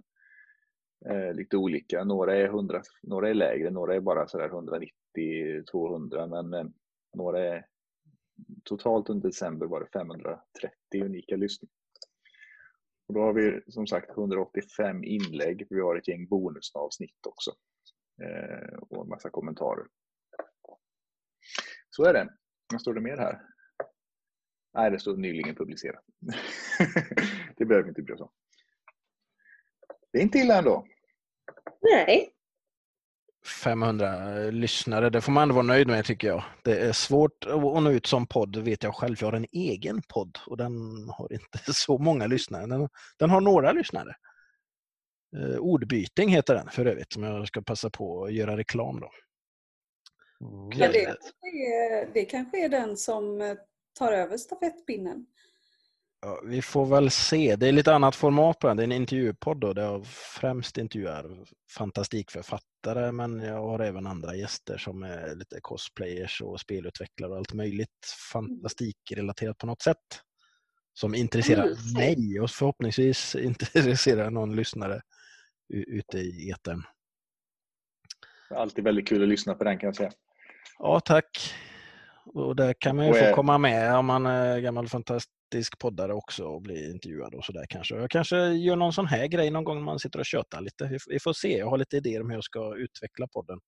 Eh, 1.06 1.34
lite 1.34 1.58
olika. 1.58 2.04
Några 2.04 2.36
är, 2.36 2.46
100, 2.46 2.82
några 3.04 3.30
är 3.30 3.34
lägre, 3.34 3.70
några 3.70 3.96
är 3.96 4.00
bara 4.00 4.28
sådär 4.28 4.50
190-200 4.50 6.28
men 6.28 6.54
eh, 6.54 6.72
några 7.14 7.40
är 7.40 7.66
totalt 8.64 9.10
under 9.10 9.30
december 9.30 9.66
var 9.66 9.80
det 9.80 9.88
530 9.94 10.42
unika 10.94 11.36
lyssningar. 11.36 11.77
Och 13.08 13.14
då 13.14 13.22
har 13.22 13.34
vi 13.34 13.62
som 13.68 13.88
sagt 13.88 14.10
185 14.10 15.04
inlägg. 15.04 15.68
Vi 15.70 15.82
har 15.82 15.96
ett 15.96 16.08
gäng 16.08 16.28
bonusavsnitt 16.28 17.26
också. 17.28 17.52
Eh, 18.24 18.78
och 18.80 19.04
en 19.04 19.10
massa 19.10 19.30
kommentarer. 19.30 19.88
Så 21.90 22.06
är 22.06 22.14
det. 22.14 22.30
Vad 22.72 22.82
står 22.82 22.94
det 22.94 23.02
mer 23.02 23.18
här? 23.18 23.42
Nej, 24.74 24.92
det 24.92 25.00
står 25.00 25.18
nyligen 25.18 25.56
publicerat. 25.56 26.04
det 27.58 27.66
behöver 27.66 27.84
vi 27.84 27.90
inte 27.90 28.02
bry 28.02 28.16
oss 28.16 28.22
om. 28.22 28.32
Det 30.12 30.20
är 30.20 30.24
inte 30.24 30.40
illa 30.40 30.58
ändå. 30.58 30.88
Nej. 31.82 32.37
500 33.48 34.38
lyssnare. 34.52 35.10
Det 35.10 35.22
får 35.22 35.32
man 35.32 35.44
ändå 35.44 35.56
vara 35.56 35.66
nöjd 35.66 35.88
med 35.88 36.06
tycker 36.06 36.28
jag. 36.28 36.44
Det 36.64 36.80
är 36.80 36.92
svårt 36.92 37.46
att 37.46 37.84
nå 37.84 37.92
ut 37.92 38.06
som 38.06 38.28
podd, 38.28 38.52
det 38.52 38.62
vet 38.62 38.84
jag 38.84 38.96
själv. 38.96 39.16
Jag 39.20 39.28
har 39.28 39.34
en 39.34 39.48
egen 39.52 40.02
podd 40.02 40.38
och 40.46 40.58
den 40.58 40.74
har 41.10 41.34
inte 41.34 41.60
så 41.74 41.98
många 41.98 42.28
lyssnare. 42.28 42.66
Den, 42.66 42.90
den 43.20 43.30
har 43.30 43.42
några 43.42 43.72
lyssnare. 43.72 44.16
Eh, 45.38 45.58
ordbyting 45.58 46.30
heter 46.30 46.56
den 46.56 46.70
för 46.70 46.86
övrigt, 46.86 47.14
som 47.14 47.24
jag 47.24 47.48
ska 47.48 47.62
passa 47.62 47.90
på 47.90 48.24
att 48.24 48.34
göra 48.34 48.58
reklam 48.58 49.00
då. 49.00 49.10
Mm. 50.42 50.80
Ja, 50.80 50.92
det, 50.92 51.06
är, 51.06 52.14
det 52.14 52.26
kanske 52.26 52.66
är 52.66 52.70
den 52.70 52.98
som 52.98 53.56
tar 54.00 54.12
över 54.12 54.38
stafettpinnen. 54.38 55.26
Ja, 56.22 56.42
vi 56.46 56.62
får 56.62 56.86
väl 56.86 57.12
se. 57.12 57.56
Det 57.56 57.68
är 57.68 57.72
lite 57.72 57.94
annat 57.94 58.16
format 58.16 58.60
på 58.60 58.68
den. 58.68 58.78
Det 58.78 58.84
är 58.84 58.86
en 58.86 58.92
intervjupodd 58.92 59.60
då, 59.60 59.74
där 59.74 59.84
jag 59.84 60.08
främst 60.08 60.78
intervjuar 60.78 61.46
fantastikförfattare 61.78 62.77
men 62.96 63.40
jag 63.40 63.62
har 63.62 63.80
även 63.80 64.08
andra 64.08 64.36
gäster 64.36 64.78
som 64.78 65.04
är 65.04 65.36
lite 65.36 65.60
cosplayers 65.62 66.42
och 66.42 66.60
spelutvecklare 66.60 67.32
och 67.32 67.38
allt 67.38 67.54
möjligt 67.54 68.16
fantastikrelaterat 68.32 69.58
på 69.58 69.68
något 69.68 69.82
sätt. 69.82 70.22
Som 70.94 71.16
intresserar 71.16 71.64
mm. 71.64 71.94
mig 71.94 72.40
och 72.40 72.52
förhoppningsvis 72.52 73.36
intresserar 73.40 74.30
någon 74.30 74.56
lyssnare 74.56 75.02
ute 75.74 76.18
i 76.18 76.50
etern. 76.52 76.84
Alltid 78.50 78.84
väldigt 78.84 79.08
kul 79.08 79.24
att 79.24 79.30
lyssna 79.30 79.54
på 79.54 79.64
den 79.64 79.80
kan 79.80 79.88
jag 79.88 79.96
säga. 79.96 80.12
Ja, 80.80 81.00
tack. 81.00 81.54
Och 82.26 82.56
där 82.56 82.74
kan 82.80 82.96
man 82.96 83.08
ju 83.08 83.14
få 83.14 83.36
komma 83.36 83.58
med 83.58 83.96
om 83.96 84.06
man 84.06 84.26
är 84.26 84.60
gammal 84.60 84.88
fantast 84.88 85.30
fantastisk 85.48 85.80
poddare 85.80 86.14
också 86.14 86.46
och 86.46 86.62
bli 86.62 86.92
intervjuad 86.92 87.36
och 87.36 87.46
sådär 87.46 87.66
kanske. 87.70 87.96
Jag 87.96 88.10
kanske 88.10 88.38
gör 88.38 88.76
någon 88.76 88.94
sån 88.94 89.08
här 89.08 89.28
grej 89.28 89.52
någon 89.52 89.64
gång 89.64 89.84
man 89.84 90.00
sitter 90.00 90.20
och 90.20 90.26
tjötar 90.26 90.62
lite. 90.62 91.00
Vi 91.08 91.20
får 91.20 91.34
se. 91.34 91.58
Jag 91.58 91.70
har 91.70 91.78
lite 91.78 91.98
idéer 91.98 92.22
om 92.22 92.30
hur 92.30 92.38
jag 92.38 92.44
ska 92.44 92.76
utveckla 92.76 93.28
podden. 93.28 93.60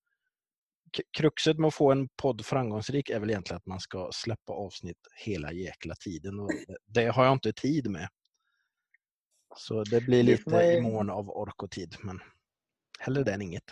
Kruxet 1.17 1.57
med 1.57 1.67
att 1.67 1.73
få 1.73 1.91
en 1.91 2.09
podd 2.15 2.45
framgångsrik 2.45 3.09
är 3.09 3.19
väl 3.19 3.29
egentligen 3.29 3.57
att 3.57 3.65
man 3.65 3.79
ska 3.79 4.09
släppa 4.13 4.53
avsnitt 4.53 4.97
hela 5.25 5.51
jäkla 5.51 5.95
tiden. 5.95 6.39
Och 6.39 6.51
det 6.85 7.07
har 7.07 7.25
jag 7.25 7.33
inte 7.33 7.53
tid 7.53 7.89
med. 7.89 8.07
Så 9.57 9.83
det 9.83 10.01
blir 10.01 10.23
lite 10.23 10.49
det 10.49 10.77
i 10.77 10.81
mån 10.81 11.09
av 11.09 11.29
ork 11.29 11.63
och 11.63 11.71
tid. 11.71 11.95
Men 12.03 12.19
hellre 12.99 13.23
det 13.23 13.33
än 13.33 13.41
inget. 13.41 13.71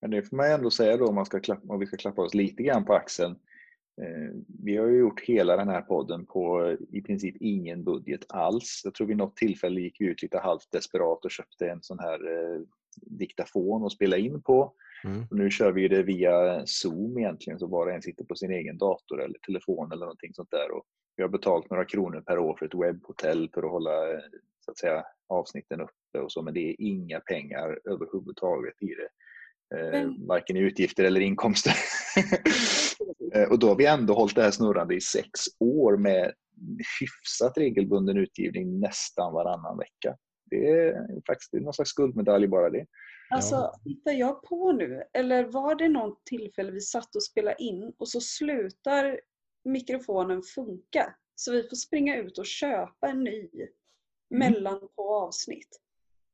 Men 0.00 0.10
det 0.10 0.22
får 0.22 0.36
man 0.36 0.50
ändå 0.50 0.70
säga 0.70 0.96
då 0.96 1.06
om, 1.06 1.14
man 1.14 1.26
ska 1.26 1.40
klappa, 1.40 1.72
om 1.72 1.80
vi 1.80 1.86
ska 1.86 1.96
klappa 1.96 2.22
oss 2.22 2.34
lite 2.34 2.62
grann 2.62 2.84
på 2.84 2.94
axeln 2.94 3.38
vi 4.64 4.76
har 4.76 4.86
ju 4.86 4.98
gjort 4.98 5.20
hela 5.20 5.56
den 5.56 5.68
här 5.68 5.82
podden 5.82 6.26
på 6.26 6.76
i 6.92 7.02
princip 7.02 7.36
ingen 7.40 7.84
budget 7.84 8.24
alls. 8.28 8.80
Jag 8.84 8.94
tror 8.94 9.06
vid 9.06 9.16
något 9.16 9.36
tillfälle 9.36 9.80
gick 9.80 10.00
vi 10.00 10.06
ut 10.06 10.22
lite 10.22 10.38
halvt 10.38 10.72
desperat 10.72 11.24
och 11.24 11.30
köpte 11.30 11.70
en 11.70 11.82
sån 11.82 11.98
här 11.98 12.32
eh, 12.32 12.60
diktafon 12.96 13.84
att 13.84 13.92
spela 13.92 14.16
in 14.16 14.42
på. 14.42 14.72
Mm. 15.04 15.24
Nu 15.30 15.50
kör 15.50 15.72
vi 15.72 15.88
det 15.88 16.02
via 16.02 16.66
Zoom 16.66 17.18
egentligen, 17.18 17.58
så 17.58 17.66
var 17.66 17.86
och 17.86 17.92
en 17.92 18.02
sitter 18.02 18.24
på 18.24 18.34
sin 18.34 18.50
egen 18.50 18.78
dator 18.78 19.22
eller 19.22 19.38
telefon 19.38 19.92
eller 19.92 20.06
någonting 20.06 20.34
sånt 20.34 20.50
där. 20.50 20.70
Och 20.70 20.84
vi 21.16 21.22
har 21.22 21.30
betalt 21.30 21.70
några 21.70 21.84
kronor 21.84 22.20
per 22.20 22.38
år 22.38 22.56
för 22.58 22.66
ett 22.66 22.74
webbhotell 22.74 23.50
för 23.54 23.62
att 23.62 23.70
hålla 23.70 24.12
eh, 24.12 24.20
så 24.64 24.70
att 24.70 24.78
säga, 24.78 25.04
avsnitten 25.28 25.80
uppe 25.80 26.18
och 26.24 26.32
så, 26.32 26.42
men 26.42 26.54
det 26.54 26.70
är 26.70 26.76
inga 26.78 27.20
pengar 27.20 27.78
överhuvudtaget 27.84 28.82
i 28.82 28.86
det. 28.86 29.08
Eh, 29.74 29.90
Men- 29.90 30.26
varken 30.26 30.56
i 30.56 30.60
utgifter 30.60 31.04
eller 31.04 31.20
inkomster. 31.20 31.72
Eh, 33.34 33.48
och 33.50 33.58
då 33.58 33.68
har 33.68 33.74
vi 33.76 33.86
ändå 33.86 34.14
hållit 34.14 34.34
det 34.34 34.42
här 34.42 34.50
snurrande 34.50 34.94
i 34.94 35.00
sex 35.00 35.30
år 35.58 35.96
med 35.96 36.32
hyfsat 37.00 37.58
regelbunden 37.58 38.16
utgivning 38.16 38.80
nästan 38.80 39.32
varannan 39.32 39.78
vecka. 39.78 40.16
Det 40.50 40.70
är 40.70 41.20
faktiskt 41.26 41.50
det 41.52 41.58
är 41.58 41.60
någon 41.60 41.72
slags 41.74 41.92
guldmedalj 41.92 42.46
bara 42.48 42.70
det. 42.70 42.86
Alltså, 43.30 43.72
hittar 43.84 44.12
jag 44.12 44.42
på 44.42 44.72
nu? 44.72 45.02
Eller 45.12 45.44
var 45.44 45.74
det 45.74 45.88
något 45.88 46.24
tillfälle 46.24 46.70
vi 46.72 46.80
satt 46.80 47.16
och 47.16 47.22
spelade 47.24 47.62
in 47.62 47.92
och 47.98 48.08
så 48.08 48.20
slutar 48.20 49.20
mikrofonen 49.64 50.42
funka? 50.42 51.14
Så 51.34 51.52
vi 51.52 51.62
får 51.68 51.76
springa 51.76 52.16
ut 52.16 52.38
och 52.38 52.46
köpa 52.46 53.08
en 53.08 53.24
ny 53.24 53.48
mellan 54.30 54.80
på 54.96 55.14
avsnitt. 55.16 55.80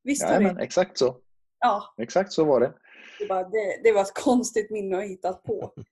Visst 0.05 0.23
Ja, 0.23 0.41
men 0.41 0.55
det? 0.57 0.63
exakt 0.63 0.99
så. 0.99 1.21
Ja, 1.61 1.95
Exakt 1.99 2.33
så 2.33 2.45
var 2.45 2.61
det. 2.61 2.73
Det, 3.19 3.27
bara, 3.27 3.49
det, 3.49 3.81
det 3.85 3.93
var 3.93 4.03
ett 4.03 4.15
konstigt 4.15 4.71
minne 4.71 4.99
att 4.99 5.05
hittat 5.05 5.43
på. 5.43 5.73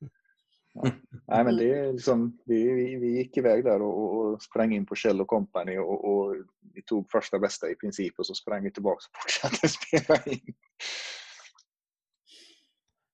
Nej, 1.28 1.44
men 1.44 1.56
det 1.56 1.74
är 1.74 1.92
liksom, 1.92 2.38
vi, 2.44 2.72
vi, 2.72 2.96
vi 2.96 3.16
gick 3.16 3.36
iväg 3.36 3.64
där 3.64 3.82
och, 3.82 4.02
och, 4.02 4.32
och 4.32 4.42
sprang 4.42 4.74
in 4.74 4.86
på 4.86 4.94
Kjell 4.94 5.24
Company 5.24 5.78
och, 5.78 6.04
och 6.04 6.36
vi 6.74 6.82
tog 6.82 7.10
första 7.10 7.38
bästa 7.38 7.70
i 7.70 7.74
princip 7.74 8.18
och 8.18 8.26
så 8.26 8.34
sprang 8.34 8.64
vi 8.64 8.70
tillbaka 8.70 8.96
och 8.96 9.22
fortsatte 9.22 9.68
spela 10.02 10.22
in. 10.24 10.54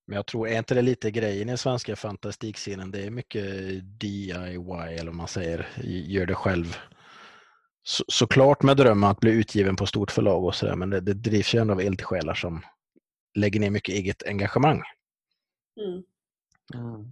Men 0.06 0.16
jag 0.16 0.26
tror, 0.26 0.48
är 0.48 0.58
inte 0.58 0.74
det 0.74 0.82
lite 0.82 1.10
grejen 1.10 1.48
i 1.48 1.58
svenska 1.58 1.96
fantastikscenen? 1.96 2.90
Det 2.90 3.06
är 3.06 3.10
mycket 3.10 3.44
DIY 4.00 4.70
eller 4.70 5.06
vad 5.06 5.14
man 5.14 5.28
säger, 5.28 5.68
gör 5.84 6.26
det 6.26 6.34
själv. 6.34 6.76
Så, 7.82 8.04
såklart 8.08 8.62
med 8.62 8.76
drömmen 8.76 9.10
att 9.10 9.20
bli 9.20 9.30
utgiven 9.32 9.76
på 9.76 9.86
stort 9.86 10.10
förlag 10.10 10.44
och 10.44 10.54
sådär, 10.54 10.76
men 10.76 10.90
det, 10.90 11.00
det 11.00 11.14
drivs 11.14 11.54
ju 11.54 11.58
ändå 11.58 11.74
av 11.74 11.80
eldsjälar 11.80 12.34
som 12.34 12.62
lägger 13.34 13.60
ner 13.60 13.70
mycket 13.70 13.94
eget 13.94 14.22
engagemang. 14.26 14.82
Mm. 15.80 16.02
Mm. 16.74 17.04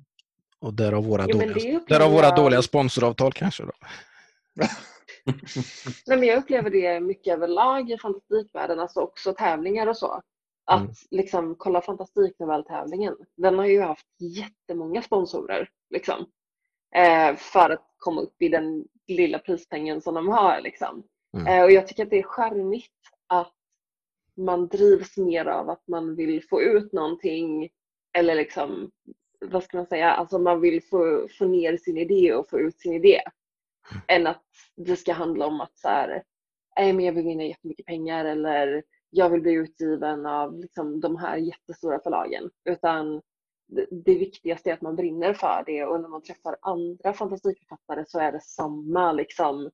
Och 0.59 0.75
därav 0.75 1.05
våra, 1.05 1.25
Jo, 1.29 1.39
dåliga, 1.39 1.81
därav 1.89 2.11
våra 2.13 2.25
jag- 2.25 2.37
dåliga 2.37 2.63
sponsoravtal 2.63 3.33
kanske. 3.33 3.63
Då. 3.63 3.73
Nej, 6.07 6.19
men 6.19 6.23
jag 6.25 6.39
upplever 6.39 6.71
det 6.71 7.01
mycket 7.01 7.35
överlag 7.35 7.91
i 7.91 7.99
fantastikvärlden, 7.99 8.81
alltså 8.81 9.01
också 9.01 9.33
tävlingar 9.35 9.87
och 9.87 9.97
så. 9.97 10.23
Att 10.67 10.81
Mm. 10.81 10.93
liksom 11.11 11.55
kolla 11.59 11.81
fantastiknovelltävlingen, 11.81 13.17
den 13.37 13.59
har 13.59 13.67
ju 13.67 13.81
haft 13.81 14.07
jättemånga 14.19 15.03
sponsorer 15.03 15.69
liksom. 15.91 16.27
Eh, 16.97 17.37
för 17.37 17.71
att 17.71 17.85
komma 17.99 18.21
upp 18.21 18.43
i 18.43 18.49
den 18.49 18.85
lilla 19.07 19.39
prispengen 19.39 20.01
som 20.01 20.15
de 20.15 20.29
har 20.29 20.61
liksom. 20.61 21.03
Mm. 21.37 21.47
Eh, 21.47 21.65
och 21.65 21.73
jag 21.73 21.89
tycker 21.89 22.03
att 22.05 22.11
det 22.11 22.19
är 22.19 22.23
charmigt 22.23 22.91
att 23.27 23.53
man 24.37 24.69
drivs 24.69 25.17
mer 25.17 25.47
av 25.47 25.71
att 25.71 25.89
man 25.89 26.17
vill 26.17 26.45
få 26.49 26.63
ut 26.63 26.93
någonting 26.93 27.71
eller 28.13 28.35
liksom, 28.35 28.91
vad 29.41 29.65
ska 29.65 29.77
man 29.77 29.87
säga, 29.87 30.11
alltså 30.11 30.39
man 30.39 30.61
vill 30.61 30.83
få, 30.83 31.29
få 31.39 31.45
ner 31.45 31.77
sin 31.77 31.97
idé 31.97 32.35
och 32.35 32.51
få 32.51 32.61
ut 32.61 32.81
sin 32.81 32.93
idé. 32.93 33.21
Än 34.09 34.27
att 34.27 34.45
det 34.77 34.97
ska 34.97 35.13
handla 35.13 35.47
om 35.47 35.61
att 35.61 35.79
så 35.79 35.89
här, 35.89 36.23
nej 36.79 36.93
men 36.93 37.05
jag 37.05 37.13
vill 37.13 37.25
vinna 37.25 37.45
jättemycket 37.45 37.87
pengar 37.87 38.25
eller 38.25 38.83
jag 39.11 39.31
vill 39.31 39.43
bli 39.43 39.53
utgiven 39.53 40.27
av 40.27 40.59
liksom, 40.59 41.01
de 41.01 41.17
här 41.17 41.37
jättestora 41.37 42.01
förlagen. 42.03 42.51
Utan 42.65 43.23
det, 43.69 43.87
det 43.91 44.15
viktigaste 44.15 44.71
är 44.71 44.75
att 44.75 44.83
man 44.83 44.97
brinner 44.97 45.35
för 45.35 45.63
det 45.67 45.85
och 45.85 46.01
när 46.01 46.09
man 46.09 46.23
träffar 46.23 46.57
andra 46.63 47.13
fantastikförfattare 47.13 48.05
så 48.07 48.19
är 48.19 48.33
det 48.33 48.41
samma 48.41 49.13
liksom, 49.13 49.71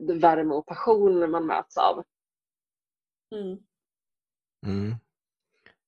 värme 0.00 0.54
och 0.54 0.66
passion 0.66 1.30
man 1.30 1.46
möts 1.46 1.76
av. 1.76 2.04
Mm. 3.34 3.58
Mm. 4.64 4.94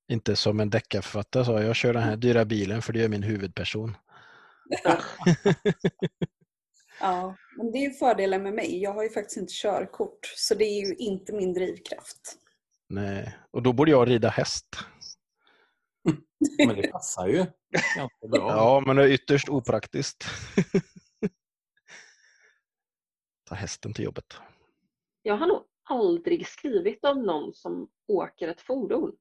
Inte 0.08 0.36
som 0.36 0.60
en 0.60 0.70
deckarförfattare 0.70 1.44
sa, 1.44 1.62
jag 1.62 1.76
kör 1.76 1.92
den 1.92 2.02
här 2.02 2.16
dyra 2.16 2.44
bilen 2.44 2.82
för 2.82 2.92
det 2.92 2.98
gör 2.98 3.08
min 3.08 3.22
huvudperson. 3.22 3.96
Ja, 7.00 7.36
men 7.56 7.72
det 7.72 7.78
är 7.78 7.88
ju 7.88 7.90
fördelen 7.90 8.42
med 8.42 8.54
mig. 8.54 8.82
Jag 8.82 8.92
har 8.92 9.02
ju 9.02 9.10
faktiskt 9.10 9.36
inte 9.36 9.52
körkort, 9.52 10.26
så 10.36 10.54
det 10.54 10.64
är 10.64 10.86
ju 10.86 10.94
inte 10.94 11.32
min 11.32 11.54
drivkraft. 11.54 12.38
Nej. 12.88 13.38
Och 13.50 13.62
då 13.62 13.72
borde 13.72 13.90
jag 13.90 14.08
rida 14.08 14.28
häst. 14.28 14.66
Men 16.58 16.76
det 16.76 16.92
passar 16.92 17.26
ju 17.26 17.46
ganska 17.94 18.28
bra. 18.28 18.50
Ja, 18.50 18.82
men 18.86 18.96
det 18.96 19.02
är 19.02 19.08
ytterst 19.08 19.48
opraktiskt. 19.48 20.24
Ta 23.48 23.54
hästen 23.54 23.94
till 23.94 24.04
jobbet. 24.04 24.36
Jag 25.22 25.36
har 25.36 25.46
nog 25.46 25.62
aldrig 25.86 26.46
skrivit 26.46 27.04
om 27.04 27.22
någon 27.22 27.54
som 27.54 27.88
åker 28.08 28.48
ett 28.48 28.60
fordon. 28.60 29.12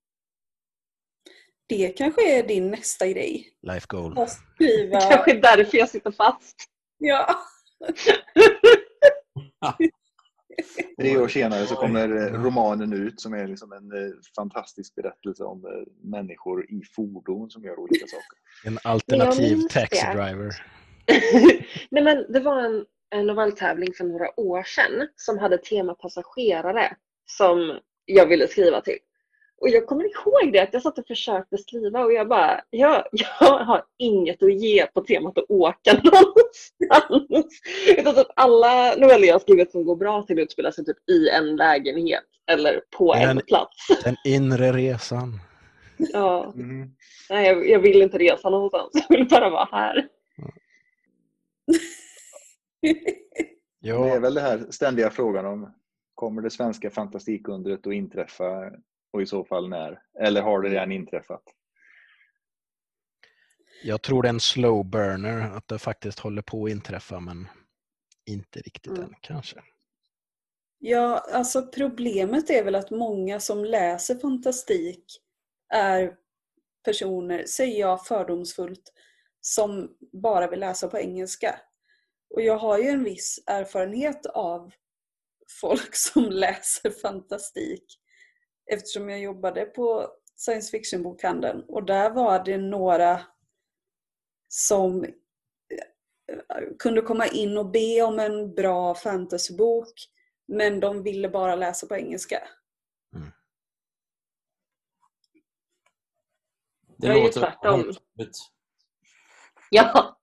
Det 1.67 1.87
kanske 1.87 2.39
är 2.39 2.47
din 2.47 2.71
nästa 2.71 3.07
grej. 3.07 3.57
Life 3.61 3.85
goal. 3.89 4.17
Att 4.17 4.29
skriva... 4.29 4.99
Kanske 5.01 5.39
därför 5.39 5.77
jag 5.77 5.89
sitter 5.89 6.11
fast. 6.11 6.55
Ja. 6.97 7.35
Tre 10.99 11.17
år 11.17 11.27
senare 11.27 11.65
så 11.65 11.75
kommer 11.75 12.09
eh, 12.09 12.43
romanen 12.43 12.93
ut 12.93 13.21
som 13.21 13.33
är 13.33 13.47
liksom 13.47 13.71
en 13.71 13.91
eh, 13.91 14.13
fantastisk 14.35 14.95
berättelse 14.95 15.43
om 15.43 15.65
eh, 15.65 15.71
människor 16.01 16.71
i 16.71 16.81
fordon 16.95 17.49
som 17.49 17.63
gör 17.63 17.79
olika 17.79 18.05
saker. 18.07 18.37
En 18.65 18.79
alternativ 18.83 19.61
taxi 19.69 20.05
det. 20.05 20.13
driver. 20.13 20.55
Nej, 21.89 22.03
men 22.03 22.25
det 22.33 22.39
var 22.39 22.63
en, 22.63 22.85
en 23.09 23.25
novelltävling 23.27 23.93
för 23.93 24.03
några 24.03 24.39
år 24.39 24.63
sedan 24.63 25.07
som 25.15 25.37
hade 25.39 25.57
tema 25.57 25.93
passagerare 25.93 26.95
som 27.25 27.79
jag 28.05 28.25
ville 28.25 28.47
skriva 28.47 28.81
till. 28.81 28.97
Och 29.61 29.69
jag 29.69 29.85
kommer 29.87 30.03
ihåg 30.03 30.53
det 30.53 30.59
att 30.59 30.73
jag 30.73 30.81
satt 30.81 30.97
och 30.99 31.07
försökte 31.07 31.57
skriva 31.57 32.03
och 32.03 32.13
jag 32.13 32.27
bara, 32.27 32.61
jag, 32.69 33.03
jag 33.11 33.59
har 33.59 33.83
inget 33.97 34.43
att 34.43 34.53
ge 34.53 34.85
på 34.85 35.01
temat 35.01 35.37
att 35.37 35.45
åka 35.49 35.93
någonstans. 36.03 37.49
Utan 37.97 38.17
att 38.19 38.31
alla 38.35 38.95
noveller 38.95 39.27
jag 39.27 39.41
skrivit 39.41 39.71
som 39.71 39.85
går 39.85 39.95
bra 39.95 40.23
till 40.23 40.39
utspelar 40.39 40.71
sig 40.71 40.85
typ 40.85 41.09
i 41.09 41.29
en 41.29 41.55
lägenhet 41.55 42.23
eller 42.51 42.81
på 42.97 43.13
en 43.13 43.29
En- 43.29 43.41
plats. 43.47 43.87
Den 44.03 44.15
inre 44.25 44.71
resan. 44.71 45.39
Ja, 45.97 46.53
Mm. 46.55 46.89
nej, 47.29 47.47
jag, 47.47 47.69
jag 47.69 47.79
vill 47.79 48.01
inte 48.01 48.17
resa 48.17 48.49
någonstans, 48.49 48.89
jag 48.93 49.17
vill 49.17 49.27
bara 49.27 49.49
vara 49.49 49.69
här. 49.71 50.07
Det 53.81 53.89
är 53.89 54.09
Ja, 54.09 54.19
väl 54.19 54.33
det 54.33 54.41
här 54.41 54.65
ständiga 54.69 55.09
frågan 55.09 55.45
om 55.45 55.73
kommer 56.15 56.41
det 56.41 56.49
svenska 56.49 56.89
fantastikundret 56.89 57.87
att 57.87 57.93
inträffa 57.93 58.71
och 59.13 59.21
i 59.21 59.25
så 59.25 59.45
fall 59.45 59.69
när? 59.69 60.01
Eller 60.19 60.41
har 60.41 60.61
det 60.61 60.69
redan 60.69 60.91
inträffat? 60.91 61.43
jag 63.83 64.01
tror 64.01 64.21
det 64.23 64.27
är 64.27 64.33
en 64.33 64.39
slow 64.39 64.85
burner, 64.85 65.41
att 65.57 65.67
det 65.67 65.79
faktiskt 65.79 66.19
håller 66.19 66.41
på 66.41 66.65
att 66.65 66.71
inträffa, 66.71 67.19
men 67.19 67.47
inte 68.25 68.59
riktigt 68.59 68.87
Mm. 68.91 69.03
än 69.03 69.15
kanske. 69.21 69.63
Ja, 70.79 71.25
alltså 71.33 71.67
problemet 71.67 72.49
är 72.49 72.63
väl 72.63 72.75
att 72.75 72.91
många 72.91 73.39
som 73.39 73.65
läser 73.65 74.15
fantastik 74.15 75.05
är 75.73 76.15
personer, 76.85 77.45
säger 77.45 77.79
jag 77.79 78.05
fördomsfullt, 78.05 78.93
som 79.41 79.97
bara 80.11 80.47
vill 80.47 80.59
läsa 80.59 80.87
på 80.87 80.97
engelska. 80.99 81.59
Och 82.35 82.41
jag 82.41 82.57
har 82.57 82.77
ju 82.77 82.87
en 82.87 83.03
viss 83.03 83.43
erfarenhet 83.45 84.25
av 84.25 84.71
folk 85.61 85.95
som 85.95 86.23
läser 86.23 86.89
fantastik 86.89 87.99
eftersom 88.71 89.09
jag 89.09 89.19
jobbade 89.19 89.65
på 89.65 90.11
science 90.35 90.71
fiction-bokhandeln 90.71 91.63
och 91.67 91.85
där 91.85 92.09
var 92.09 92.43
det 92.43 92.57
några 92.57 93.21
som 94.47 95.03
eh, 95.03 95.11
kunde 96.79 97.01
komma 97.01 97.27
in 97.27 97.57
och 97.57 97.71
be 97.71 98.01
om 98.01 98.19
en 98.19 98.55
bra 98.55 98.95
fantasybok 98.95 99.93
men 100.47 100.79
de 100.79 101.03
ville 101.03 101.29
bara 101.29 101.55
läsa 101.55 101.87
på 101.87 101.95
engelska. 101.95 102.47
Det 106.97 107.07
Jag 107.07 107.15
är 107.15 107.19
ju 107.19 107.25
låter 107.25 107.39
tvärtom. 107.39 107.93
Ja, 109.69 110.19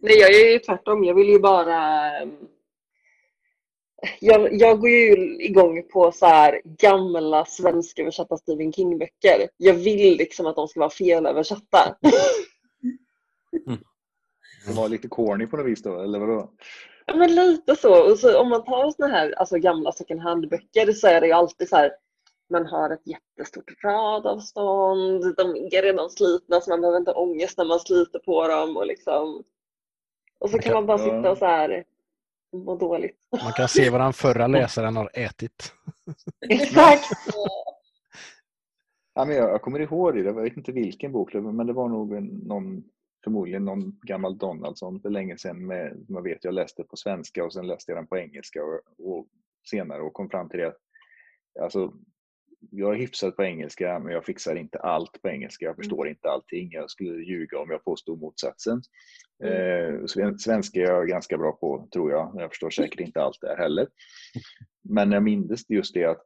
nej 0.00 0.18
jag 0.18 0.34
är 0.34 0.52
ju 0.52 0.58
tvärtom. 0.58 1.04
Jag 1.04 1.14
vill 1.14 1.28
ju 1.28 1.38
bara... 1.38 2.10
ehm, 2.20 2.36
Jag, 4.20 4.54
jag 4.54 4.80
går 4.80 4.90
ju 4.90 5.36
igång 5.44 5.82
på 5.92 6.12
så 6.12 6.26
här 6.26 6.60
gamla 6.64 7.44
svensköversatta 7.44 8.36
Stephen 8.36 8.72
King-böcker. 8.72 9.48
Jag 9.56 9.74
vill 9.74 10.16
liksom 10.16 10.46
att 10.46 10.56
de 10.56 10.68
ska 10.68 10.80
vara 10.80 10.90
felöversatta. 10.90 11.96
Det 14.66 14.72
var 14.76 14.88
lite 14.88 15.08
corny 15.08 15.46
på 15.46 15.56
något 15.56 15.66
vis 15.66 15.82
då, 15.82 16.00
eller 16.00 16.18
vadå? 16.18 16.50
Ja, 17.06 17.16
men 17.16 17.34
lite 17.34 17.76
så. 17.76 18.10
Och 18.10 18.18
så 18.18 18.40
om 18.40 18.48
man 18.48 18.64
tar 18.64 18.90
såna 18.90 19.08
här 19.08 19.32
alltså, 19.32 19.58
gamla 19.58 19.92
second 19.92 20.20
hand-böcker 20.20 20.92
så 20.92 21.06
är 21.06 21.20
det 21.20 21.26
ju 21.26 21.32
alltid 21.32 21.68
så 21.68 21.76
här 21.76 21.92
man 22.50 22.66
har 22.66 22.90
ett 22.90 23.06
jättestort 23.06 23.84
radavstånd, 23.84 25.36
de 25.36 25.56
är 25.56 25.82
redan 25.82 26.10
slitna 26.10 26.60
så 26.60 26.70
man 26.70 26.80
behöver 26.80 26.98
inte 26.98 27.12
ångest 27.12 27.58
när 27.58 27.64
man 27.64 27.80
sliter 27.80 28.18
på 28.18 28.48
dem. 28.48 28.76
Och, 28.76 28.86
liksom. 28.86 29.44
Och 30.38 30.50
så 30.50 30.58
kan 30.58 30.74
man 30.74 30.86
bara 30.86 30.98
sitta 30.98 31.30
och 31.30 31.38
så 31.38 31.46
här 31.46 31.84
må 32.52 32.76
dåligt. 32.76 33.16
Man 33.42 33.52
kan 33.52 33.68
se 33.68 33.90
vad 33.90 34.00
den 34.00 34.12
förra 34.12 34.46
läsaren 34.46 34.96
har 34.96 35.10
ätit. 35.14 35.72
Exakt! 36.48 37.04
Ja, 39.14 39.24
men 39.24 39.36
jag, 39.36 39.50
jag 39.50 39.62
kommer 39.62 39.80
ihåg 39.80 40.14
det, 40.14 40.20
jag 40.20 40.42
vet 40.42 40.56
inte 40.56 40.72
vilken 40.72 41.12
bok, 41.12 41.34
men 41.34 41.66
det 41.66 41.72
var 41.72 41.88
nog 41.88 42.12
en, 42.12 42.24
någon, 42.24 42.84
förmodligen 43.24 43.64
någon 43.64 44.00
gammal 44.02 44.38
Donaldsson 44.38 45.00
för 45.00 45.10
länge 45.10 45.38
sedan. 45.38 45.66
Med, 45.66 46.06
man 46.08 46.22
vet, 46.22 46.44
jag 46.44 46.54
läste 46.54 46.84
på 46.84 46.96
svenska 46.96 47.44
och 47.44 47.52
sen 47.52 47.66
läste 47.66 47.92
jag 47.92 47.98
den 47.98 48.06
på 48.06 48.18
engelska 48.18 48.64
och, 48.64 48.80
och 48.98 49.26
senare 49.70 50.02
och 50.02 50.12
kom 50.12 50.30
fram 50.30 50.48
till 50.48 50.58
det 50.58 50.66
att 50.66 50.76
alltså, 51.62 51.92
jag 52.70 52.94
är 52.94 52.98
hyfsad 52.98 53.36
på 53.36 53.44
engelska, 53.44 53.98
men 53.98 54.12
jag 54.12 54.24
fixar 54.24 54.56
inte 54.56 54.78
allt 54.78 55.22
på 55.22 55.28
engelska. 55.28 55.64
Jag 55.64 55.76
förstår 55.76 56.08
inte 56.08 56.30
allting. 56.30 56.72
Jag 56.72 56.90
skulle 56.90 57.24
ljuga 57.24 57.58
om 57.58 57.70
jag 57.70 57.84
påstod 57.84 58.20
motsatsen. 58.20 58.82
Mm. 59.44 60.00
Eh, 60.00 60.34
svenska 60.38 60.80
är 60.80 60.84
jag 60.84 61.08
ganska 61.08 61.38
bra 61.38 61.52
på, 61.52 61.88
tror 61.92 62.10
jag. 62.10 62.32
Jag 62.34 62.50
förstår 62.50 62.70
säkert 62.70 63.00
inte 63.00 63.22
allt 63.22 63.40
där 63.40 63.56
heller. 63.56 63.88
Men 64.82 65.12
jag 65.12 65.22
minns 65.22 65.64
just 65.68 65.94
det 65.94 66.04
att 66.04 66.22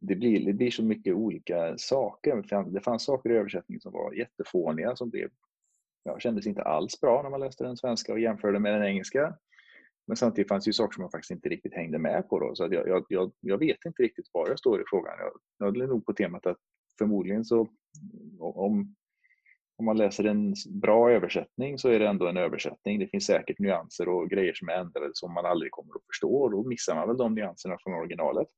det 0.00 0.16
blir, 0.16 0.46
det 0.46 0.52
blir 0.52 0.70
så 0.70 0.82
mycket 0.82 1.14
olika 1.14 1.78
saker. 1.78 2.64
Det 2.70 2.80
fanns 2.80 3.04
saker 3.04 3.30
i 3.30 3.36
översättningen 3.36 3.80
som 3.80 3.92
var 3.92 4.12
jättefåniga, 4.12 4.96
som 4.96 5.10
blev, 5.10 5.30
ja, 6.04 6.18
kändes 6.18 6.46
inte 6.46 6.62
alls 6.62 7.00
bra 7.00 7.22
när 7.22 7.30
man 7.30 7.40
läste 7.40 7.64
den 7.64 7.76
svenska 7.76 8.12
och 8.12 8.20
jämförde 8.20 8.58
med 8.58 8.74
den 8.74 8.84
engelska. 8.84 9.34
Men 10.08 10.16
samtidigt 10.16 10.48
fanns 10.48 10.64
det 10.64 10.68
ju 10.68 10.72
saker 10.72 10.94
som 10.94 11.02
jag 11.02 11.10
faktiskt 11.10 11.30
inte 11.30 11.48
riktigt 11.48 11.74
hängde 11.74 11.98
med 11.98 12.28
på. 12.28 12.38
Då, 12.38 12.54
så 12.54 12.68
jag, 12.70 12.88
jag, 12.88 13.04
jag, 13.08 13.32
jag, 13.40 13.58
vet 13.58 13.84
inte 13.86 14.02
riktigt 14.02 14.30
var 14.32 14.48
jag 14.48 14.58
står 14.58 14.80
i 14.80 14.84
frågan. 14.90 15.14
Jag, 15.18 15.32
jag 15.58 15.82
är 15.82 15.86
nog 15.86 16.06
på 16.06 16.12
temat 16.12 16.46
att 16.46 16.56
förmodligen 16.98 17.44
så 17.44 17.68
om, 18.40 18.94
om 19.76 19.84
man 19.84 19.96
läser 19.96 20.24
en 20.24 20.54
bra 20.70 21.10
översättning 21.10 21.78
så 21.78 21.88
är 21.88 21.98
det 21.98 22.08
ändå 22.08 22.26
en 22.26 22.36
översättning. 22.36 22.98
Det 22.98 23.06
finns 23.06 23.26
säkert 23.26 23.58
nyanser 23.58 24.08
och 24.08 24.30
grejer 24.30 24.54
som 24.54 24.68
är 24.68 24.72
ändrade 24.72 25.10
som 25.12 25.34
man 25.34 25.46
aldrig 25.46 25.72
kommer 25.72 25.94
att 25.94 26.06
förstå 26.06 26.42
och 26.42 26.50
då 26.50 26.64
missar 26.64 26.94
man 26.94 27.08
väl 27.08 27.16
de 27.16 27.34
nyanserna 27.34 27.76
från 27.80 27.94
originalet. 27.94 28.48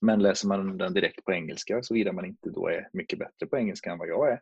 Men 0.00 0.22
läser 0.22 0.48
man 0.48 0.78
den 0.78 0.94
direkt 0.94 1.24
på 1.24 1.32
engelska, 1.32 1.82
såvida 1.82 2.12
man 2.12 2.24
inte 2.24 2.50
då 2.50 2.68
är 2.68 2.88
mycket 2.92 3.18
bättre 3.18 3.46
på 3.46 3.56
engelska 3.56 3.92
än 3.92 3.98
vad 3.98 4.08
jag 4.08 4.32
är, 4.32 4.40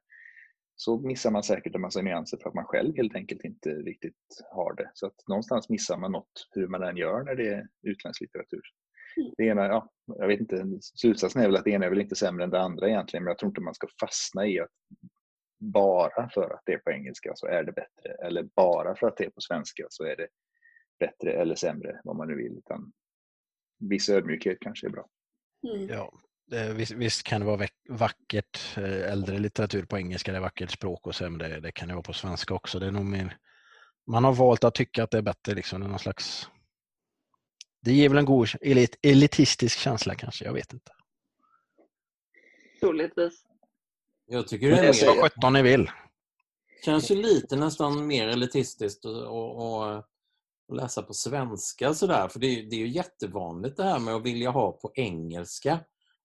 så 0.80 0.98
missar 0.98 1.30
man 1.30 1.42
säkert 1.42 1.74
en 1.74 1.80
massa 1.80 2.02
nyanser 2.02 2.38
för 2.42 2.48
att 2.48 2.54
man 2.54 2.64
själv 2.64 2.96
helt 2.96 3.14
enkelt 3.14 3.44
inte 3.44 3.70
riktigt 3.70 4.42
har 4.50 4.74
det. 4.74 4.90
Så 4.94 5.06
att 5.06 5.28
någonstans 5.28 5.68
missar 5.68 5.96
man 5.96 6.12
något 6.12 6.48
hur 6.50 6.68
man 6.68 6.82
än 6.82 6.96
gör 6.96 7.22
när 7.24 7.34
det 7.34 7.48
är 7.48 7.68
utländsk 7.82 8.20
litteratur. 8.20 8.62
Mm. 9.16 9.32
Det 9.36 9.44
ena, 9.44 9.66
ja, 9.66 9.90
jag 10.06 10.26
vet 10.26 10.40
inte, 10.40 10.66
slutsatsen 10.80 11.42
är 11.42 11.46
väl 11.46 11.56
att 11.56 11.64
det 11.64 11.70
ena 11.70 11.86
är 11.86 11.90
väl 11.90 12.00
inte 12.00 12.14
sämre 12.14 12.44
än 12.44 12.50
det 12.50 12.60
andra 12.60 12.88
egentligen, 12.88 13.24
men 13.24 13.30
jag 13.30 13.38
tror 13.38 13.50
inte 13.50 13.60
man 13.60 13.74
ska 13.74 13.86
fastna 14.00 14.46
i 14.46 14.60
att 14.60 14.70
bara 15.58 16.28
för 16.28 16.54
att 16.54 16.62
det 16.66 16.72
är 16.72 16.78
på 16.78 16.90
engelska 16.90 17.32
så 17.34 17.46
är 17.46 17.64
det 17.64 17.72
bättre, 17.72 18.26
eller 18.26 18.42
bara 18.42 18.96
för 18.96 19.06
att 19.06 19.16
det 19.16 19.24
är 19.24 19.30
på 19.30 19.40
svenska 19.40 19.86
så 19.88 20.04
är 20.04 20.16
det 20.16 20.28
bättre 20.98 21.32
eller 21.32 21.54
sämre, 21.54 22.00
vad 22.04 22.16
man 22.16 22.28
nu 22.28 22.36
vill. 22.36 22.58
Utan 22.58 22.92
viss 23.78 24.08
ödmjukhet 24.08 24.58
kanske 24.60 24.86
är 24.86 24.90
bra. 24.90 25.08
Mm. 25.74 25.88
Ja, 25.88 26.20
visst, 26.50 26.92
visst, 26.92 27.22
kan 27.22 27.40
det 27.40 27.46
vara 27.46 27.66
vackert, 27.88 28.76
eh, 28.76 29.12
äldre 29.12 29.38
litteratur 29.38 29.84
på 29.84 29.98
engelska, 29.98 30.32
det 30.32 30.38
är 30.38 30.42
vackert 30.42 30.70
språk 30.70 31.06
och 31.06 31.14
så, 31.14 31.30
men 31.30 31.38
det, 31.38 31.60
det, 31.60 31.72
kan 31.72 31.88
det 31.88 31.94
vara 31.94 32.02
på 32.02 32.12
svenska 32.12 32.54
också. 32.54 32.78
Det 32.78 32.86
är 32.86 32.90
nog 32.90 33.04
mer, 33.04 33.36
man 34.06 34.24
har 34.24 34.32
valt 34.32 34.64
att 34.64 34.74
tycka 34.74 35.04
att 35.04 35.10
det 35.10 35.18
är 35.18 35.22
bättre, 35.22 35.54
liksom, 35.54 35.80
det 35.80 35.86
är 35.86 35.90
någon 35.90 35.98
slags... 35.98 36.48
Det 37.82 37.92
ger 37.92 38.08
väl 38.08 38.18
en 38.18 38.24
god 38.24 38.48
elit, 38.60 38.98
elitistisk 39.02 39.78
känsla 39.78 40.14
kanske, 40.14 40.44
jag 40.44 40.52
vet 40.52 40.72
inte. 40.72 40.92
Troligtvis. 42.80 43.44
Jag 44.26 44.48
tycker 44.48 44.70
det 44.70 44.76
är 44.76 44.82
mer... 44.82 45.06
Vad 45.06 45.22
sjutton 45.22 45.52
ni 45.52 45.62
vill. 45.62 45.90
Känns 46.84 47.10
ju 47.10 47.14
lite 47.14 47.56
nästan 47.56 48.06
mer 48.06 48.28
elitistiskt 48.28 49.04
och, 49.04 49.26
och, 49.26 50.02
och 50.68 50.76
läsa 50.76 51.02
på 51.02 51.14
svenska 51.14 51.94
sådär. 51.94 52.28
För 52.28 52.40
det 52.40 52.46
är, 52.46 52.62
det 52.62 52.76
är 52.76 52.80
ju 52.80 52.88
jättevanligt 52.88 53.76
det 53.76 53.84
här 53.84 53.98
med 53.98 54.14
att 54.14 54.22
vilja 54.22 54.50
ha 54.50 54.72
på 54.72 54.92
engelska. 54.94 55.80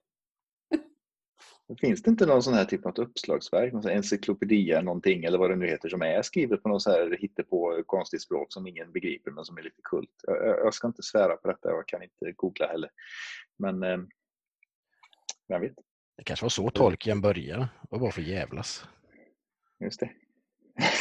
Finns 1.81 2.03
det 2.03 2.11
inte 2.11 2.27
någon 2.27 2.42
sån 2.42 2.55
här 2.55 2.64
typ 2.64 2.87
av 2.87 2.92
uppslagsverk, 2.96 3.72
någon 3.72 3.88
encyklopedia 3.88 4.81
någonting 4.81 5.25
eller 5.25 5.38
vad 5.38 5.51
det 5.51 5.57
nu 5.57 5.66
heter 5.66 5.88
som 5.88 6.03
är 6.03 6.22
skrivet 6.22 6.62
på 6.62 6.68
något 6.68 6.83
så 6.83 6.90
här 6.90 7.16
hittepå 7.20 7.83
konstigt 7.87 8.22
språk 8.22 8.53
som 8.53 8.66
ingen 8.66 8.92
begriper 8.92 9.31
men 9.31 9.44
som 9.44 9.59
är 9.59 9.62
lite 9.62 9.83
kult? 9.83 10.11
Jag, 10.22 10.46
jag 10.46 10.75
ska 10.75 10.87
inte 10.87 11.03
svära 11.03 11.37
på 11.37 11.48
detta, 11.48 11.68
jag 11.68 11.88
kan 11.88 12.03
inte 12.03 12.33
googla 12.33 12.66
heller. 12.66 12.90
Men 13.59 13.83
eh, 13.83 13.98
vem 15.52 15.60
vet? 15.60 15.74
Det 16.16 16.24
kanske 16.24 16.44
var 16.44 16.50
så 16.50 16.70
Tolkien 16.70 17.20
började. 17.20 17.68
Det 17.90 17.98
var 17.98 18.10
för 18.10 18.22
jävlas. 18.22 18.84
Just 19.80 20.00
det. 20.00 20.10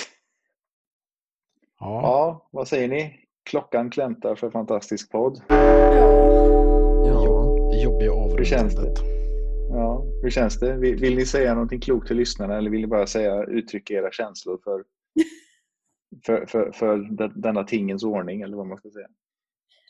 Ja. 1.84 2.02
ja, 2.02 2.50
vad 2.52 2.68
säger 2.68 2.88
ni? 2.88 3.20
Klockan 3.44 3.90
klämtar 3.90 4.36
för 4.36 4.52
fantastisk 4.52 5.12
podd. 5.12 5.42
Ja, 5.48 5.56
det 7.72 7.84
jobbiga 7.84 8.12
Hur 8.42 8.46
känns 8.46 8.76
det? 8.76 8.94
Ja, 9.70 10.04
hur 10.22 10.30
känns 10.30 10.60
det? 10.60 10.78
Vill, 10.78 10.96
vill, 10.96 11.16
ni 11.16 11.26
säga 11.26 11.54
någonting 11.54 11.80
klokt 11.80 12.08
till 12.08 12.18
lyssnarna 12.18 12.58
eller 12.58 12.70
vill 12.70 12.82
ni 12.82 12.88
bara 12.88 13.08
säga, 13.08 13.44
uttrycka 13.44 13.94
era 13.94 14.12
känslor 14.12 14.60
för, 14.64 14.84
för, 16.26 16.46
för, 16.46 16.72
för 16.72 16.98
denna 17.42 17.64
tingens 17.64 18.04
ordning 18.04 18.42
eller 18.42 18.58
vad 18.58 18.68
man 18.68 18.78
ska 18.78 18.90
säga? 18.90 19.08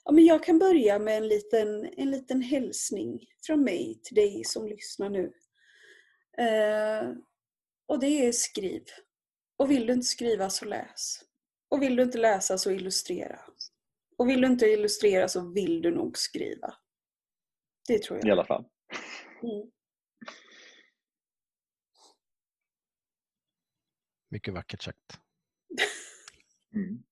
Ja, 0.04 0.12
men 0.12 0.26
jag 0.26 0.44
kan 0.44 0.60
börja 0.60 1.00
med 1.00 1.18
en 1.18 1.28
liten, 1.28 1.86
en 1.98 2.12
liten 2.12 2.42
hälsning 2.42 3.26
från 3.46 3.64
mig 3.64 4.00
till 4.04 4.16
dig 4.16 4.44
som 4.44 4.68
lyssnar 4.68 5.10
nu. 5.10 5.34
Eh, 6.38 7.12
och 7.86 8.00
det 8.00 8.28
är 8.28 8.32
skriv. 8.32 8.84
Och 9.58 9.72
vill 9.72 9.88
du 9.88 9.94
inte 9.94 10.08
skriva 10.08 10.50
så 10.50 10.66
läs. 10.66 11.20
Och 11.70 11.82
vill 11.82 11.96
du 11.96 12.04
inte 12.04 12.18
läsa 12.18 12.58
så 12.58 12.72
illustrera. 12.72 13.40
Och 14.18 14.30
vill 14.30 14.42
du 14.42 14.48
inte 14.48 14.66
illustrera 14.66 15.28
så 15.28 15.52
vill 15.54 15.82
du 15.82 15.92
nog 15.92 16.18
skriva. 16.18 16.74
Det 17.88 18.04
tror 18.04 18.20
jag. 18.20 18.28
I 18.28 18.32
alla 18.32 18.46
fall. 18.46 18.66
Mm. 19.44 19.72
Mycket 24.30 24.54
vackert 24.54 24.82
sagt. 24.82 25.19
Mm. 26.73 27.04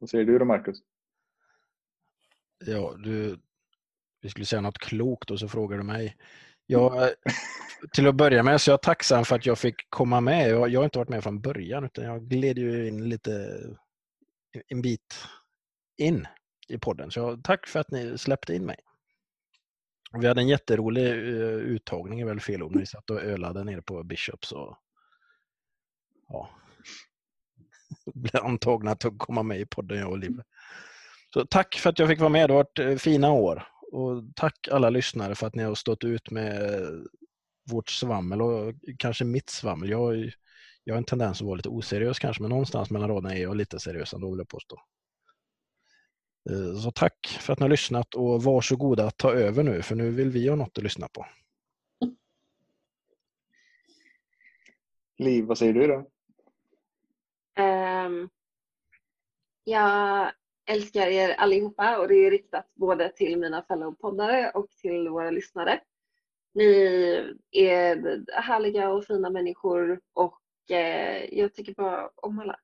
Vad 0.00 0.10
säger 0.10 0.24
du 0.24 0.38
då 0.38 0.44
Marcus? 0.44 0.82
Ja, 2.66 2.94
du, 2.98 3.38
vi 4.20 4.28
skulle 4.28 4.46
säga 4.46 4.60
något 4.60 4.78
klokt 4.78 5.30
och 5.30 5.40
så 5.40 5.48
frågar 5.48 5.76
du 5.76 5.82
mig. 5.82 6.16
Jag, 6.66 7.10
till 7.92 8.06
att 8.06 8.14
börja 8.14 8.42
med 8.42 8.60
så 8.60 8.70
är 8.70 8.72
jag 8.72 8.82
tacksam 8.82 9.24
för 9.24 9.36
att 9.36 9.46
jag 9.46 9.58
fick 9.58 9.90
komma 9.90 10.20
med. 10.20 10.50
Jag, 10.50 10.68
jag 10.68 10.80
har 10.80 10.84
inte 10.84 10.98
varit 10.98 11.08
med 11.08 11.22
från 11.22 11.40
början 11.40 11.84
utan 11.84 12.04
jag 12.04 12.28
gled 12.28 12.58
ju 12.58 12.88
in 12.88 13.08
lite 13.08 13.60
en 14.68 14.82
bit 14.82 15.26
in 15.96 16.26
i 16.68 16.78
podden. 16.78 17.10
Så 17.10 17.20
jag, 17.20 17.44
tack 17.44 17.66
för 17.66 17.80
att 17.80 17.90
ni 17.90 18.18
släppte 18.18 18.54
in 18.54 18.66
mig. 18.66 18.76
Vi 20.20 20.26
hade 20.26 20.40
en 20.40 20.48
jätterolig 20.48 21.12
uh, 21.12 21.58
uttagning, 21.58 22.20
är 22.20 22.24
väl 22.24 22.40
fel 22.40 22.62
ord, 22.62 22.76
vi 22.76 22.86
satt 22.86 23.10
och 23.10 23.22
ölade 23.22 23.64
nere 23.64 23.82
på 23.82 24.02
Bishops. 24.02 24.52
Och, 24.52 24.78
ja, 26.28 26.50
blev 28.14 28.44
antagna 28.44 28.90
att 28.90 29.04
komma 29.18 29.42
med 29.42 29.60
i 29.60 29.66
podden, 29.66 29.98
jag 29.98 30.10
och 30.10 30.18
Liv. 30.18 30.42
Så 31.34 31.46
tack 31.46 31.74
för 31.74 31.90
att 31.90 31.98
jag 31.98 32.08
fick 32.08 32.18
vara 32.20 32.28
med. 32.28 32.48
Det 32.48 32.52
har 32.54 32.58
varit 32.64 32.78
eh, 32.78 32.96
fina 32.96 33.32
år. 33.32 33.68
Och 33.92 34.22
tack 34.36 34.68
alla 34.70 34.90
lyssnare 34.90 35.34
för 35.34 35.46
att 35.46 35.54
ni 35.54 35.62
har 35.62 35.74
stått 35.74 36.04
ut 36.04 36.30
med 36.30 36.70
vårt 37.70 37.90
svammel 37.90 38.42
och 38.42 38.74
kanske 38.98 39.24
mitt 39.24 39.50
svammel. 39.50 39.90
Jag, 39.90 40.32
Jag 40.84 40.94
har 40.94 40.98
en 40.98 41.04
tendens 41.04 41.40
att 41.40 41.46
vara 41.46 41.56
lite 41.56 41.68
oseriös 41.68 42.18
kanske, 42.18 42.42
men 42.42 42.50
någonstans 42.50 42.90
mellan 42.90 43.08
raderna 43.08 43.34
är 43.34 43.42
jag 43.42 43.56
lite 43.56 43.80
seriös 43.80 44.14
ändå 44.14 44.30
vill 44.30 44.38
jag 44.38 44.48
påstå. 44.48 44.80
Eh, 46.50 46.80
Så 46.80 46.90
tack 46.90 47.38
för 47.40 47.52
att 47.52 47.58
ni 47.58 47.64
har 47.64 47.70
lyssnat 47.70 48.14
och 48.14 48.42
varsågoda 48.42 49.06
att 49.06 49.16
ta 49.16 49.32
över 49.32 49.62
nu, 49.62 49.82
för 49.82 49.94
nu 49.94 50.10
vill 50.10 50.30
vi 50.30 50.48
ha 50.48 50.56
något 50.56 50.78
att 50.78 50.84
lyssna 50.84 51.08
på. 51.08 51.26
Liv, 55.18 55.44
vad 55.44 55.58
säger 55.58 55.72
du 55.72 55.86
då? 55.86 56.10
Ehm, 57.62 58.28
jag 59.64 60.32
älskar 60.66 61.06
er 61.06 61.34
allihopa 61.34 61.98
och 61.98 62.08
det 62.08 62.14
är 62.14 62.30
riktat 62.30 62.66
både 62.74 63.12
till 63.12 63.38
mina 63.38 63.62
fellow-poddare 63.62 64.50
och 64.50 64.70
till 64.70 65.08
våra 65.08 65.30
lyssnare. 65.30 65.80
Ni 66.54 67.36
är 67.50 68.24
härliga 68.40 68.90
och 68.90 69.04
fina 69.04 69.30
människor 69.30 70.00
och 70.12 70.40
eh, 70.70 71.34
jag 71.38 71.54
tycker 71.54 71.74
bara 71.74 72.10
om 72.16 72.38
alla. 72.38 72.56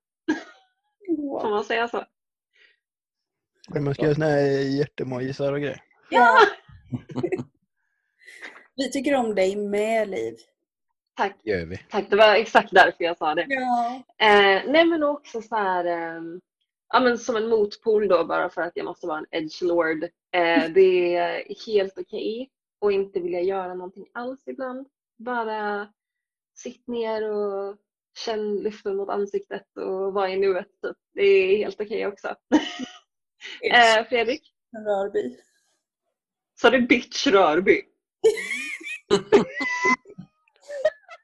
Får 1.41 1.51
man 1.51 1.65
säga 1.65 1.89
så? 1.89 2.05
Man 3.81 3.95
ska 3.95 4.03
göra 4.03 4.15
såna 4.15 4.27
här 4.27 4.79
hjärtemojisar 4.79 5.53
och 5.53 5.61
grejer. 5.61 5.83
Ja. 6.11 6.39
Vi 8.77 8.91
tycker 8.91 9.15
om 9.15 9.35
dig 9.35 9.57
med, 9.57 10.09
Liv. 10.09 10.37
Tack, 11.17 11.37
gör 11.45 11.67
vi. 11.67 11.77
tack. 11.91 12.11
Det 12.11 12.17
var 12.17 12.35
exakt 12.35 12.71
därför 12.73 13.05
jag 13.05 13.19
sa 13.19 13.35
det. 13.35 13.47
Ja. 13.49 14.03
Eh, 14.19 14.63
nej 14.67 14.85
men 14.85 15.03
också 15.03 15.43
så 15.43 15.57
här, 15.57 15.85
ehm, 15.85 16.41
ja 16.91 17.01
men 17.01 17.19
som 17.19 17.37
en 17.37 17.49
motpol 17.49 18.09
då 18.09 18.25
bara 18.25 18.51
för 18.51 18.63
att 18.63 18.73
jag 18.75 18.85
måste 18.85 19.07
vara 19.07 19.19
en 19.19 19.27
edgelord. 19.31 20.05
Eh, 20.33 20.71
det 20.75 21.17
är 21.17 21.67
helt 21.67 21.99
okej 21.99 22.51
att 22.87 22.93
inte 22.93 23.21
vilja 23.21 23.41
göra 23.41 23.75
någonting 23.75 24.07
alls 24.13 24.43
ibland. 24.47 24.89
Bara 25.19 25.89
sitt 26.55 26.87
ner 26.87 27.31
och 27.31 27.77
känn 28.19 28.57
luften 28.57 28.97
mot 28.97 29.09
ansiktet 29.09 29.77
och 29.77 30.13
vara 30.13 30.31
i 30.31 30.37
nuet. 30.37 30.69
Typ. 30.83 30.97
Det 31.15 31.23
är 31.23 31.57
helt 31.57 31.81
okej 31.81 32.07
också. 32.07 32.29
eh, 33.73 34.05
Fredrik? 34.09 34.43
Rörby. 34.87 35.37
Sa 36.61 36.71
du 36.71 36.81
bitch 36.81 37.27
Rörby? 37.27 37.83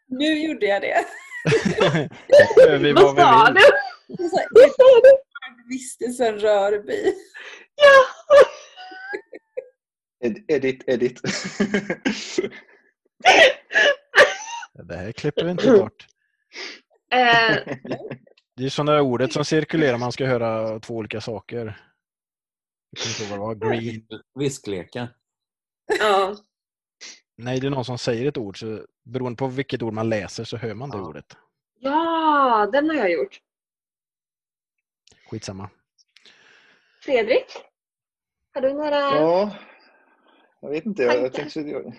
Nu 0.08 0.38
gjorde 0.38 0.66
jag 0.66 0.82
det. 0.82 1.06
Vad 2.94 3.16
sa 3.16 5.00
du? 5.00 5.25
Vistelsen 5.68 6.38
Rörby. 6.38 7.14
Ja! 7.76 8.04
Ed- 10.28 10.44
Edit, 10.48 10.84
edit. 10.86 11.20
Det 14.88 14.96
här 14.96 15.12
klipper 15.12 15.44
vi 15.44 15.50
inte 15.50 15.72
bort. 15.72 16.06
Eh, 17.12 17.76
Det 18.56 18.64
är 18.64 18.68
sådana 18.68 18.92
där 18.92 19.00
ordet 19.00 19.32
som 19.32 19.44
cirkulerar, 19.44 19.98
man 19.98 20.12
ska 20.12 20.26
höra 20.26 20.80
två 20.80 20.94
olika 20.94 21.20
saker. 21.20 21.80
Green. 23.56 24.06
Visklekar. 24.38 25.08
ja. 26.00 26.36
Nej, 27.38 27.60
det 27.60 27.66
är 27.66 27.70
någon 27.70 27.84
som 27.84 27.98
säger 27.98 28.28
ett 28.28 28.36
ord, 28.38 28.60
så 28.60 28.86
beroende 29.04 29.36
på 29.36 29.46
vilket 29.46 29.82
ord 29.82 29.92
man 29.92 30.08
läser 30.08 30.44
så 30.44 30.56
hör 30.56 30.74
man 30.74 30.90
det 30.90 30.96
Ja. 30.96 31.06
ordet. 31.08 31.26
ja, 31.78 32.68
den 32.72 32.88
har 32.88 32.96
jag 32.96 33.10
gjort. 33.12 33.40
Skitsamma. 35.30 35.70
Fredrik? 37.04 37.46
Har 38.54 38.60
du 38.60 38.72
några? 38.72 38.96
Ja, 38.96 39.56
jag 40.60 40.70
vet 40.70 40.86
inte. 40.86 41.02
Jag, 41.02 41.22
jag, 41.22 41.32
tänkte, 41.32 41.60
jag, 41.60 41.94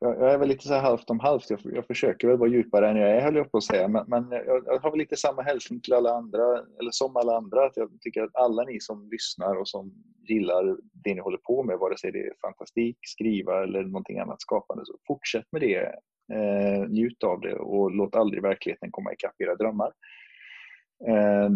jag 0.00 0.32
är 0.32 0.38
väl 0.38 0.48
lite 0.48 0.68
så 0.68 0.74
här 0.74 0.80
halvt 0.80 1.10
om 1.10 1.20
halvt. 1.20 1.50
Jag, 1.50 1.60
jag 1.64 1.86
försöker 1.86 2.28
väl 2.28 2.36
vara 2.36 2.50
djupare 2.50 2.88
än 2.90 2.96
jag 2.96 3.10
är, 3.10 3.20
höll 3.20 3.36
jag 3.36 3.50
på 3.50 3.58
att 3.58 3.64
säga. 3.64 3.88
Men, 3.88 4.04
men 4.08 4.30
jag, 4.30 4.62
jag 4.66 4.78
har 4.78 4.90
väl 4.90 4.98
lite 4.98 5.16
samma 5.16 5.42
hälsning 5.42 5.80
till 5.80 5.94
alla 5.94 6.10
andra, 6.10 6.42
eller 6.80 6.90
som 6.90 7.16
alla 7.16 7.36
andra. 7.36 7.66
Att 7.66 7.76
jag 7.76 7.90
tycker 8.00 8.22
att 8.22 8.36
alla 8.36 8.64
ni 8.64 8.80
som 8.80 9.08
lyssnar 9.10 9.56
och 9.56 9.68
som 9.68 9.92
gillar 10.28 10.76
det 10.92 11.14
ni 11.14 11.20
håller 11.20 11.38
på 11.38 11.62
med, 11.62 11.78
vare 11.78 11.98
sig 11.98 12.12
det 12.12 12.26
är 12.26 12.34
fantastik, 12.40 12.98
skriva 13.02 13.62
eller 13.62 13.82
någonting 13.82 14.18
annat 14.18 14.42
skapande, 14.42 14.86
så 14.86 14.98
fortsätt 15.06 15.46
med 15.52 15.62
det. 15.62 15.94
Eh, 16.32 16.88
njut 16.88 17.24
av 17.24 17.40
det 17.40 17.54
och 17.54 17.90
låt 17.90 18.16
aldrig 18.16 18.42
verkligheten 18.42 18.90
komma 18.90 19.12
ikapp 19.12 19.40
era 19.40 19.54
drömmar. 19.54 19.92
Eh, 21.08 21.50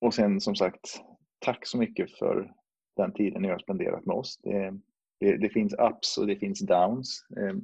och 0.00 0.14
sen 0.14 0.40
som 0.40 0.54
sagt, 0.54 1.00
tack 1.38 1.66
så 1.66 1.78
mycket 1.78 2.18
för 2.18 2.54
den 2.96 3.12
tiden 3.12 3.42
ni 3.42 3.48
har 3.48 3.58
spenderat 3.58 4.06
med 4.06 4.16
oss. 4.16 4.38
Det, 4.42 4.78
det, 5.20 5.36
det 5.36 5.48
finns 5.48 5.74
ups 5.74 6.18
och 6.18 6.26
det 6.26 6.36
finns 6.36 6.60
downs. 6.60 7.26
Eh, 7.36 7.56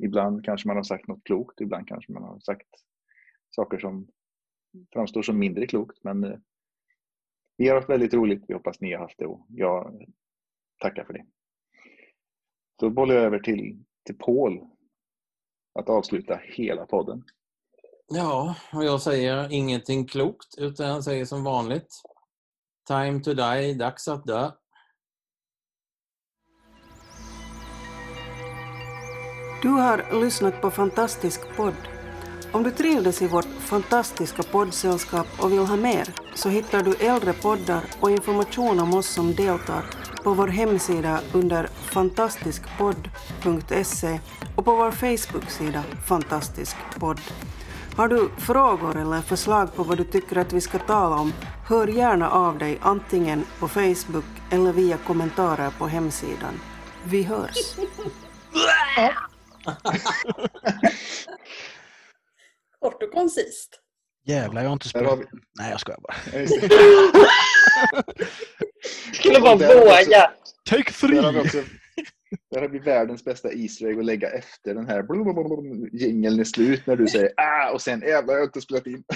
ibland 0.00 0.44
kanske 0.44 0.68
man 0.68 0.76
har 0.76 0.84
sagt 0.84 1.08
något 1.08 1.24
klokt, 1.24 1.60
ibland 1.60 1.88
kanske 1.88 2.12
man 2.12 2.22
har 2.22 2.40
sagt 2.40 2.68
saker 3.50 3.78
som 3.78 4.08
framstår 4.92 5.22
som 5.22 5.38
mindre 5.38 5.66
klokt. 5.66 5.98
Men 6.04 6.24
eh, 6.24 6.38
vi 7.56 7.68
har 7.68 7.76
haft 7.76 7.90
väldigt 7.90 8.14
roligt. 8.14 8.44
Vi 8.48 8.54
hoppas 8.54 8.80
ni 8.80 8.92
har 8.92 9.00
haft 9.00 9.18
det 9.18 9.26
och 9.26 9.46
jag 9.48 10.04
tackar 10.78 11.04
för 11.04 11.12
det. 11.12 11.26
Då 12.76 12.90
bollar 12.90 13.14
jag 13.14 13.24
över 13.24 13.38
till, 13.38 13.84
till 14.04 14.18
Paul 14.18 14.66
att 15.72 15.88
avsluta 15.88 16.40
hela 16.44 16.86
podden. 16.86 17.24
Ja, 18.08 18.54
och 18.72 18.84
jag 18.84 19.00
säger 19.00 19.52
ingenting 19.52 20.06
klokt 20.06 20.54
utan 20.58 20.86
jag 20.86 21.04
säger 21.04 21.24
som 21.24 21.44
vanligt. 21.44 22.02
Time 22.86 23.20
to 23.20 23.34
die, 23.34 23.74
dags 23.74 24.08
att 24.08 24.24
dö. 24.24 24.50
Du 29.62 29.68
har 29.68 30.20
lyssnat 30.20 30.60
på 30.60 30.70
Fantastisk 30.70 31.40
podd. 31.56 31.74
Om 32.52 32.62
du 32.62 32.70
trivdes 32.70 33.22
i 33.22 33.26
vårt 33.26 33.44
fantastiska 33.44 34.42
poddsällskap 34.42 35.26
och 35.40 35.52
vill 35.52 35.58
ha 35.58 35.76
mer 35.76 36.14
så 36.34 36.48
hittar 36.48 36.82
du 36.82 36.94
äldre 36.94 37.32
poddar 37.32 37.84
och 38.00 38.10
information 38.10 38.80
om 38.80 38.94
oss 38.94 39.14
som 39.14 39.34
deltar 39.34 39.84
på 40.24 40.34
vår 40.34 40.48
hemsida 40.48 41.20
under 41.32 41.66
fantastiskpodd.se 41.66 44.20
och 44.56 44.64
på 44.64 44.76
vår 44.76 44.90
Facebook-sida 44.90 45.82
Fantastisk 46.06 46.76
podd. 46.98 47.20
Har 47.96 48.08
du 48.08 48.30
frågor 48.38 48.96
eller 48.96 49.20
förslag 49.20 49.74
på 49.74 49.82
vad 49.82 49.98
du 49.98 50.04
tycker 50.04 50.36
att 50.36 50.52
vi 50.52 50.60
ska 50.60 50.78
tala 50.78 51.16
om, 51.16 51.32
hör 51.66 51.86
gärna 51.86 52.30
av 52.30 52.58
dig 52.58 52.78
antingen 52.82 53.44
på 53.58 53.68
Facebook 53.68 54.24
eller 54.50 54.72
via 54.72 54.96
kommentarer 54.96 55.70
på 55.78 55.86
hemsidan. 55.86 56.60
Vi 57.04 57.22
hörs! 57.22 57.56
Kort 62.80 63.02
och 63.02 63.12
koncist. 63.12 63.80
Jävlar, 64.26 64.62
jag 64.62 64.68
har 64.68 64.72
inte 64.72 64.88
spelat. 64.88 65.18
vi, 65.18 65.24
Nej, 65.58 65.70
jag 65.70 65.80
skojar 65.80 66.00
bara. 66.00 66.14
Skulle 69.14 69.40
bara 69.40 69.56
våga. 69.56 70.30
Take 70.70 70.92
three! 70.92 71.20
Det 72.50 72.60
här 72.60 72.68
blir 72.68 72.80
världens 72.80 73.24
bästa 73.24 73.52
Easter 73.52 73.86
egg 73.86 73.98
att 73.98 74.04
lägga 74.04 74.30
efter 74.30 74.74
den 74.74 74.86
här 74.86 75.02
jingeln 75.92 76.40
är 76.40 76.44
slut 76.44 76.86
när 76.86 76.96
du 76.96 77.06
säger 77.06 77.32
ah 77.36 77.72
och 77.72 77.80
sen 77.80 78.00
jävlar 78.00 78.34
jag 78.34 78.40
har 78.40 78.46
inte 78.46 78.60
spelat 78.60 78.86
in. 78.86 79.04